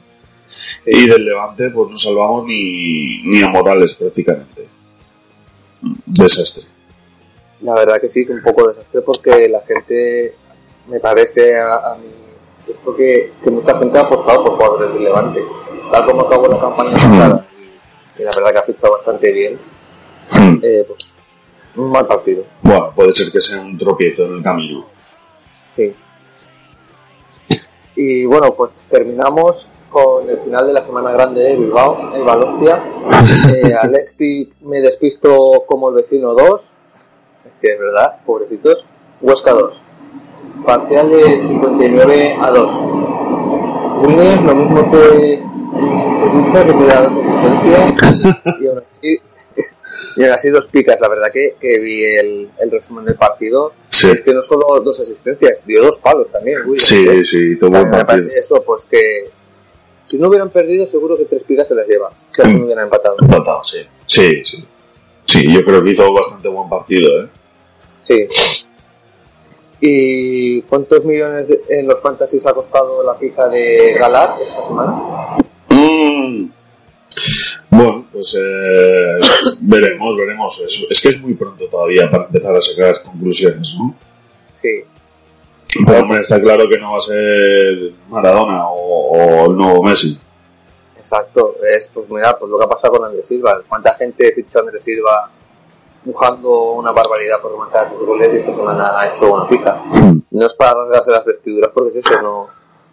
Y 0.85 1.07
del 1.07 1.25
Levante, 1.25 1.69
pues 1.69 1.89
no 1.91 1.97
salvamos 1.97 2.45
ni, 2.45 3.21
ni 3.23 3.41
a 3.41 3.47
Morales 3.49 3.93
prácticamente. 3.95 4.67
Desastre. 6.05 6.65
La 7.61 7.73
verdad 7.75 7.99
que 8.01 8.09
sí, 8.09 8.25
que 8.25 8.33
un 8.33 8.41
poco 8.43 8.67
desastre 8.69 9.01
porque 9.01 9.47
la 9.49 9.61
gente, 9.61 10.35
me 10.87 10.99
parece 10.99 11.55
a, 11.57 11.75
a 11.93 11.95
mí, 11.95 12.07
esto 12.67 12.95
que, 12.95 13.33
que 13.43 13.51
mucha 13.51 13.77
gente 13.77 13.97
ha 13.97 14.01
apostado 14.01 14.43
por 14.43 14.53
jugadores 14.53 14.93
del 14.93 15.03
Levante. 15.03 15.43
Tal 15.91 16.05
como 16.05 16.21
acabó 16.21 16.47
la 16.47 16.59
campaña 16.59 16.91
pasada, 16.91 17.45
y 18.17 18.23
la 18.23 18.31
verdad 18.35 18.51
que 18.51 18.59
ha 18.59 18.63
fichado 18.63 18.93
bastante 18.93 19.31
bien, 19.31 19.59
eh, 20.61 20.85
pues, 20.87 21.13
un 21.75 21.91
mal 21.91 22.07
partido. 22.07 22.43
Bueno, 22.61 22.91
puede 22.95 23.11
ser 23.11 23.31
que 23.31 23.41
sea 23.41 23.61
un 23.61 23.77
tropiezo 23.77 24.25
en 24.25 24.37
el 24.37 24.43
camino. 24.43 24.85
Sí. 25.75 25.93
Y 27.95 28.25
bueno, 28.25 28.53
pues 28.53 28.71
terminamos 28.89 29.67
con 29.89 30.29
el 30.29 30.39
final 30.39 30.67
de 30.67 30.73
la 30.73 30.81
semana 30.81 31.11
grande 31.11 31.41
de 31.41 31.55
Bilbao, 31.55 32.13
en 32.13 32.25
Valencia. 32.25 32.83
Eh, 33.25 33.73
Alexi 33.73 34.51
me 34.61 34.81
despisto 34.81 35.63
como 35.67 35.89
el 35.89 35.95
vecino 35.95 36.33
2. 36.33 36.61
Es 37.47 37.53
que 37.61 37.73
es 37.73 37.79
verdad, 37.79 38.19
pobrecitos. 38.25 38.83
Huesca 39.21 39.51
2. 39.51 39.81
Parcial 40.63 41.09
de 41.09 41.23
59 41.47 42.37
a 42.41 42.51
2. 42.51 42.71
Williams, 44.03 44.43
lo 44.43 44.55
mismo 44.55 44.91
que 44.91 45.43
que 45.75 46.37
Dicha, 46.37 46.65
que 46.65 46.73
me 46.73 46.87
da 46.87 47.01
dos 47.01 47.25
asistencias. 47.25 48.43
Y 48.61 48.67
aún 48.67 48.83
así, 48.89 49.19
y 50.17 50.23
aún 50.23 50.31
así 50.31 50.49
dos 50.49 50.67
picas. 50.67 50.99
La 50.99 51.07
verdad 51.07 51.31
que, 51.31 51.55
que 51.59 51.79
vi 51.79 52.03
el, 52.03 52.49
el 52.59 52.71
resumen 52.71 53.05
del 53.05 53.15
partido. 53.15 53.73
Sí. 53.89 54.09
Es 54.09 54.21
que 54.21 54.33
no 54.33 54.41
solo 54.41 54.79
dos 54.81 54.99
asistencias, 54.99 55.61
dio 55.65 55.81
dos 55.83 55.97
palos 55.97 56.29
también, 56.31 56.59
Williams. 56.61 56.83
Sí, 56.83 57.07
¿eh? 57.07 57.25
sí, 57.25 57.57
También 57.57 57.89
me 57.89 58.03
parece 58.03 58.37
eso, 58.37 58.61
pues 58.63 58.85
que 58.85 59.29
si 60.03 60.17
no 60.17 60.27
hubieran 60.27 60.49
perdido, 60.49 60.85
seguro 60.85 61.17
que 61.17 61.25
tres 61.25 61.43
picas 61.43 61.67
se 61.67 61.75
las 61.75 61.87
lleva. 61.87 62.09
Si 62.31 62.43
no 62.43 62.65
hubieran 62.65 62.85
empatado. 62.85 63.15
Empatado, 63.21 63.63
sí. 63.63 63.77
Sí, 64.05 64.43
sí. 64.43 64.65
Sí, 65.23 65.51
yo 65.51 65.65
creo 65.65 65.83
que 65.83 65.89
hizo 65.89 66.13
bastante 66.13 66.47
buen 66.47 66.69
partido, 66.69 67.23
¿eh? 67.23 67.29
Sí. 68.07 68.64
¿Y 69.81 70.61
cuántos 70.63 71.03
millones 71.05 71.47
de- 71.47 71.61
en 71.69 71.87
los 71.87 71.99
fantasies 72.01 72.45
ha 72.47 72.53
costado 72.53 73.03
la 73.03 73.17
pica 73.17 73.47
de 73.49 73.93
Galar 73.99 74.35
esta 74.41 74.63
semana? 74.63 74.93
Mm. 75.69 76.49
Bueno, 77.69 78.05
pues 78.11 78.37
eh, 78.39 79.19
veremos, 79.59 80.15
veremos. 80.15 80.59
Es, 80.65 80.85
es 80.89 81.01
que 81.01 81.09
es 81.09 81.21
muy 81.21 81.33
pronto 81.33 81.67
todavía 81.67 82.09
para 82.09 82.25
empezar 82.25 82.55
a 82.55 82.61
sacar 82.61 83.01
conclusiones, 83.03 83.75
¿no? 83.77 83.95
Sí. 84.61 84.83
Pero 85.85 85.99
hombre, 85.99 86.21
está 86.21 86.41
claro 86.41 86.69
que 86.69 86.77
no 86.77 86.91
va 86.93 86.97
a 86.97 87.01
ser 87.01 87.91
Maradona 88.07 88.69
o, 88.69 89.11
o 89.11 89.45
el 89.51 89.57
nuevo 89.57 89.83
Messi. 89.83 90.17
Exacto. 90.97 91.57
Es, 91.69 91.91
pues 91.93 92.09
mira, 92.09 92.37
pues 92.39 92.49
lo 92.49 92.57
que 92.57 92.63
ha 92.63 92.69
pasado 92.69 92.93
con 92.93 93.05
Andrés 93.05 93.25
Silva. 93.27 93.61
¿Cuánta 93.67 93.93
gente 93.95 94.31
fichó 94.33 94.59
a 94.59 94.61
Andrés 94.61 94.83
Silva 94.83 95.29
empujando 96.05 96.71
una 96.73 96.91
barbaridad 96.91 97.41
por 97.41 97.51
rematar 97.51 97.91
sus 97.91 98.05
goles 98.05 98.33
y 98.33 98.37
esta 98.37 98.53
semana 98.53 98.99
ha 98.99 99.07
hecho 99.07 99.33
una 99.33 99.47
pica? 99.47 99.81
No 100.31 100.45
es 100.45 100.53
para 100.53 100.73
rasgarse 100.83 101.11
las 101.11 101.25
vestiduras 101.25 101.71
porque 101.73 101.99
es 101.99 102.05
eso, 102.05 102.21
no. 102.21 102.47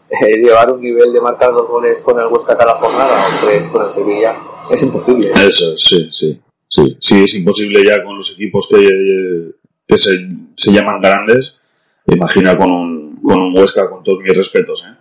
eh, 0.09 0.37
llevar 0.38 0.70
un 0.70 0.81
nivel 0.81 1.12
de 1.12 1.20
marcar 1.20 1.53
dos 1.53 1.68
goles 1.68 2.01
con 2.01 2.18
el 2.18 2.27
Huesca 2.27 2.57
cada 2.57 2.75
jornada 2.75 3.14
o 3.14 3.46
tres 3.46 3.66
con 3.68 3.85
el 3.85 3.90
Sevilla 3.90 4.37
es 4.70 4.83
imposible. 4.83 5.33
Eso, 5.33 5.77
sí, 5.77 6.09
sí. 6.11 6.40
Sí, 6.68 6.96
sí, 7.01 7.22
es 7.22 7.35
imposible 7.35 7.85
ya 7.85 8.03
con 8.03 8.16
los 8.16 8.31
equipos 8.33 8.66
que, 8.66 9.55
que 9.87 9.96
se, 9.96 10.12
se 10.57 10.72
llaman 10.72 11.03
grandes. 11.03 11.59
Imagina 12.07 12.57
con 12.57 12.70
un, 12.72 13.20
con 13.22 13.38
un 13.40 13.57
Huesca, 13.57 13.90
con 13.90 14.03
todos 14.03 14.20
mis 14.20 14.35
respetos, 14.37 14.85
¿eh? 14.87 14.96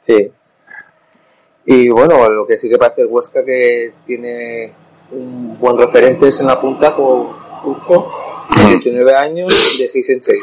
Sí. 0.00 0.32
Y 1.66 1.90
bueno, 1.90 2.28
lo 2.28 2.44
que 2.46 2.58
sí 2.58 2.68
que 2.68 2.76
parece 2.76 3.02
el 3.02 3.08
Huesca 3.08 3.44
que 3.44 3.92
tiene 4.04 4.74
un 5.10 5.58
buen 5.58 5.78
referente 5.78 6.28
es 6.28 6.40
en 6.40 6.46
la 6.46 6.60
punta 6.60 6.94
con 6.94 7.28
Pucho, 7.62 8.10
19 8.68 9.14
años, 9.14 9.76
de 9.78 9.88
6 9.88 10.10
en 10.10 10.22
6. 10.22 10.38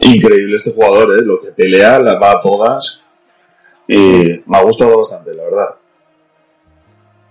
Increíble 0.00 0.56
este 0.56 0.72
jugador, 0.72 1.18
¿eh? 1.18 1.22
Lo 1.22 1.40
que 1.40 1.48
pelea, 1.52 1.98
la 1.98 2.18
va 2.18 2.32
a 2.32 2.40
todas. 2.40 3.00
Y 3.86 4.40
me 4.46 4.56
ha 4.56 4.62
gustado 4.62 4.96
bastante, 4.96 5.32
la 5.34 5.44
verdad. 5.44 5.74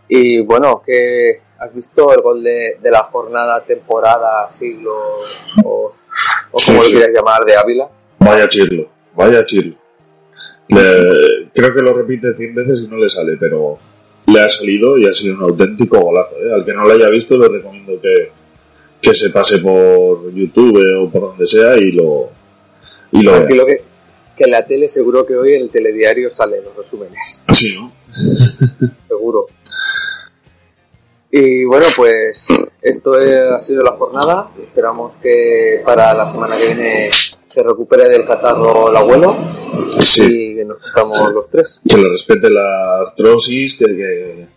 Y 0.08 0.42
bueno, 0.42 0.82
que 0.86 1.42
has 1.58 1.74
visto 1.74 2.14
el 2.14 2.22
gol 2.22 2.44
de, 2.44 2.78
de 2.82 2.92
la 2.92 3.04
jornada, 3.04 3.64
temporada, 3.64 4.50
siglo 4.50 4.94
o, 5.64 5.94
o 6.52 6.60
Sí, 6.60 6.72
como 6.72 6.82
sí. 6.84 6.94
lo 6.94 7.00
quieras 7.00 7.16
llamar, 7.16 7.46
de 7.46 7.56
Ávila. 7.58 7.90
Vaya 8.20 8.48
chirlo, 8.48 8.88
vaya 9.16 9.46
chirlo. 9.46 9.76
Le- 10.68 11.50
creo 11.54 11.74
que 11.74 11.82
lo 11.82 11.94
repite 11.94 12.34
100 12.34 12.56
veces 12.56 12.82
y 12.82 12.88
no 12.88 12.98
le 12.98 13.10
sale, 13.10 13.36
pero 13.38 13.78
le 14.32 14.42
ha 14.42 14.50
salido 14.50 14.98
y 14.98 15.08
ha 15.08 15.14
sido 15.14 15.36
un 15.36 15.44
auténtico 15.44 16.00
golazo. 16.00 16.36
¿eh? 16.38 16.54
Al 16.54 16.66
que 16.66 16.74
no 16.74 16.84
lo 16.84 16.94
haya 16.94 17.10
visto, 17.10 17.38
le 17.38 17.48
recomiendo 17.48 18.00
que, 18.02 18.32
que 19.02 19.14
se 19.14 19.30
pase 19.30 19.60
por 19.60 20.34
YouTube 20.34 20.82
o 21.00 21.10
por 21.10 21.22
donde 21.22 21.46
sea 21.46 21.78
y 21.78 21.92
lo, 21.92 22.30
y 23.12 23.24
lo 23.24 23.46
que, 23.46 23.84
que 24.38 24.44
en 24.44 24.52
la 24.52 24.66
tele 24.66 24.88
seguro 24.88 25.26
que 25.26 25.36
hoy 25.36 25.54
en 25.54 25.64
el 25.64 25.70
telediario 25.70 26.32
salen 26.32 26.64
los 26.64 26.76
resúmenes. 26.76 27.44
Sí, 27.52 27.76
¿no? 27.76 27.92
seguro. 29.08 29.48
Y 31.34 31.64
bueno, 31.64 31.86
pues 31.96 32.48
esto 32.82 33.14
ha 33.14 33.60
sido 33.60 33.84
la 33.84 33.92
jornada. 33.92 34.52
Esperamos 34.62 35.16
que 35.16 35.82
para 35.86 36.14
la 36.14 36.26
semana 36.26 36.58
que 36.58 36.66
viene 36.66 37.10
se 37.46 37.64
recupere 37.64 38.10
del 38.10 38.26
catarro 38.26 38.90
el 38.90 38.96
abuelo 38.98 39.36
y 40.18 40.56
que 40.56 40.66
nos 40.66 40.82
juntamos 40.82 41.34
los 41.34 41.50
tres. 41.50 41.82
Que 41.88 41.98
le 41.98 42.10
respete 42.10 42.50
la 42.50 43.00
artrosis, 43.00 43.76
que, 43.76 43.86
que, 43.86 44.48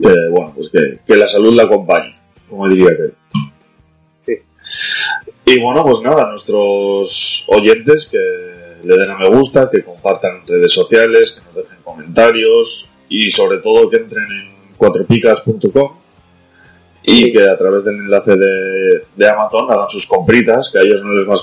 que, 0.00 0.28
bueno, 0.30 0.52
pues 0.54 0.68
que, 0.70 1.00
que 1.06 1.16
la 1.16 1.26
salud 1.26 1.54
la 1.54 1.64
acompañe, 1.64 2.18
como 2.48 2.68
diría 2.68 2.90
que. 2.94 3.12
Sí. 4.20 4.42
Y 5.44 5.60
bueno, 5.60 5.84
pues 5.84 6.00
nada, 6.02 6.30
nuestros 6.30 7.44
oyentes 7.48 8.06
que 8.06 8.18
le 8.84 8.96
den 8.96 9.10
a 9.10 9.18
me 9.18 9.28
gusta, 9.28 9.68
que 9.70 9.82
compartan 9.82 10.38
en 10.38 10.46
redes 10.46 10.72
sociales, 10.72 11.32
que 11.32 11.44
nos 11.46 11.54
dejen 11.54 11.82
comentarios 11.82 12.88
y 13.08 13.30
sobre 13.30 13.58
todo 13.58 13.90
que 13.90 13.96
entren 13.96 14.24
en 14.24 14.76
cuatropicas.com 14.76 15.98
y 17.02 17.32
que 17.32 17.48
a 17.48 17.56
través 17.56 17.84
del 17.84 17.96
enlace 17.96 18.36
de, 18.36 19.04
de 19.16 19.28
Amazon 19.28 19.70
hagan 19.70 19.88
sus 19.88 20.06
compritas, 20.06 20.70
que 20.70 20.78
a 20.78 20.82
ellos 20.82 21.02
no 21.02 21.12
les 21.14 21.26
va 21.26 21.34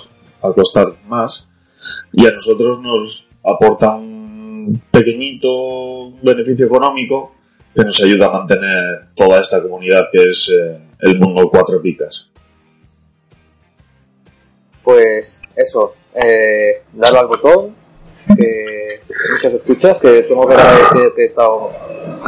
a 0.48 0.54
costar 0.54 0.94
más 1.08 1.48
y 2.14 2.26
a 2.26 2.32
nosotros 2.32 2.80
nos 2.82 3.30
aporta 3.44 3.96
un 3.96 4.82
pequeñito 4.92 6.12
beneficio 6.22 6.66
económico 6.66 7.34
que 7.74 7.84
nos 7.84 8.02
ayuda 8.02 8.28
a 8.28 8.32
mantener 8.32 9.08
toda 9.14 9.40
esta 9.40 9.62
comunidad 9.62 10.08
que 10.12 10.30
es 10.30 10.50
eh, 10.50 10.80
el 11.00 11.20
mundo 11.20 11.50
cuatro 11.50 11.82
picas. 11.82 12.30
Pues 14.84 15.42
eso, 15.56 15.96
eh, 16.14 16.84
darle 16.94 17.20
al 17.20 17.28
botón, 17.28 17.76
que 18.38 19.02
muchas 19.32 19.54
escuchas, 19.54 19.98
que 19.98 20.24
tengo 20.24 20.48
que 20.48 20.54
agradecer 20.54 21.14
que 21.16 21.24
he 21.24 21.26
estado 21.26 21.72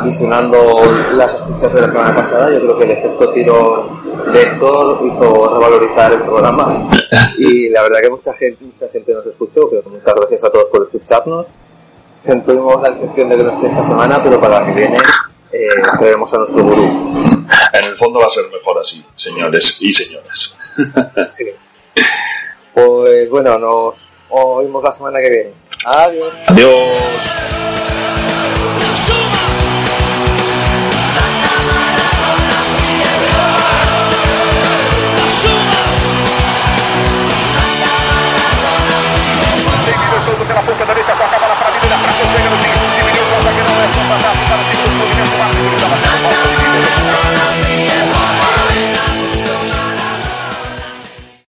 visionando 0.03 0.81
las 1.13 1.35
escuchas 1.35 1.73
de 1.73 1.81
la 1.81 1.87
semana 1.87 2.15
pasada. 2.15 2.51
Yo 2.51 2.59
creo 2.61 2.77
que 2.77 2.83
el 2.83 2.91
efecto 2.91 3.33
tiro 3.33 4.01
de 4.33 4.41
Héctor 4.41 4.99
hizo 5.05 5.53
revalorizar 5.53 6.13
el 6.13 6.21
programa 6.21 6.89
y 7.37 7.69
la 7.69 7.83
verdad 7.83 7.99
que 8.01 8.09
mucha 8.09 8.33
gente, 8.33 8.63
mucha 8.65 8.89
gente 8.89 9.13
nos 9.13 9.25
escuchó. 9.25 9.69
Pero 9.69 9.89
muchas 9.89 10.15
gracias 10.15 10.43
a 10.43 10.49
todos 10.51 10.65
por 10.71 10.83
escucharnos. 10.83 11.47
Sentimos 12.19 12.81
la 12.81 12.91
decepción 12.91 13.29
de 13.29 13.37
que 13.37 13.43
no 13.43 13.51
esté 13.51 13.67
esta 13.67 13.83
semana, 13.83 14.23
pero 14.23 14.39
para 14.39 14.61
la 14.61 14.65
que 14.65 14.73
viene 14.73 14.97
eh, 15.51 15.67
traeremos 15.97 16.33
a 16.33 16.37
nuestro 16.37 16.63
gurú. 16.63 17.45
En 17.73 17.85
el 17.85 17.95
fondo 17.95 18.19
va 18.19 18.25
a 18.25 18.29
ser 18.29 18.45
mejor 18.51 18.79
así, 18.79 19.05
señores 19.15 19.77
y 19.81 19.91
señoras. 19.91 20.55
Sí. 21.31 21.45
Pues 22.73 23.29
bueno, 23.29 23.57
nos 23.57 24.11
oímos 24.29 24.83
la 24.83 24.91
semana 24.91 25.19
que 25.19 25.29
viene. 25.29 25.53
Adiós. 25.85 26.33
Adiós. 26.47 27.86
pela 40.57 40.63
ponta 40.63 40.85
direita, 40.85 41.11
toca 41.15 41.35
a 41.35 41.39
bola 41.39 41.55
para 41.55 41.67
a 41.67 41.71
menina, 41.71 41.97
para 41.97 42.09
a 42.09 42.13
chega 42.13 42.49
no 42.49 42.57
fim, 42.57 42.71
diminuiu 42.95 43.23
o 43.23 43.27
não 43.27 43.81
é 43.81 43.87
só 43.93 44.31
para 44.31 44.57
o 44.57 44.65
segundo 44.65 44.95
movimento, 44.97 45.37
o 45.37 45.43
árbitro 45.43 45.75
estava 45.75 46.56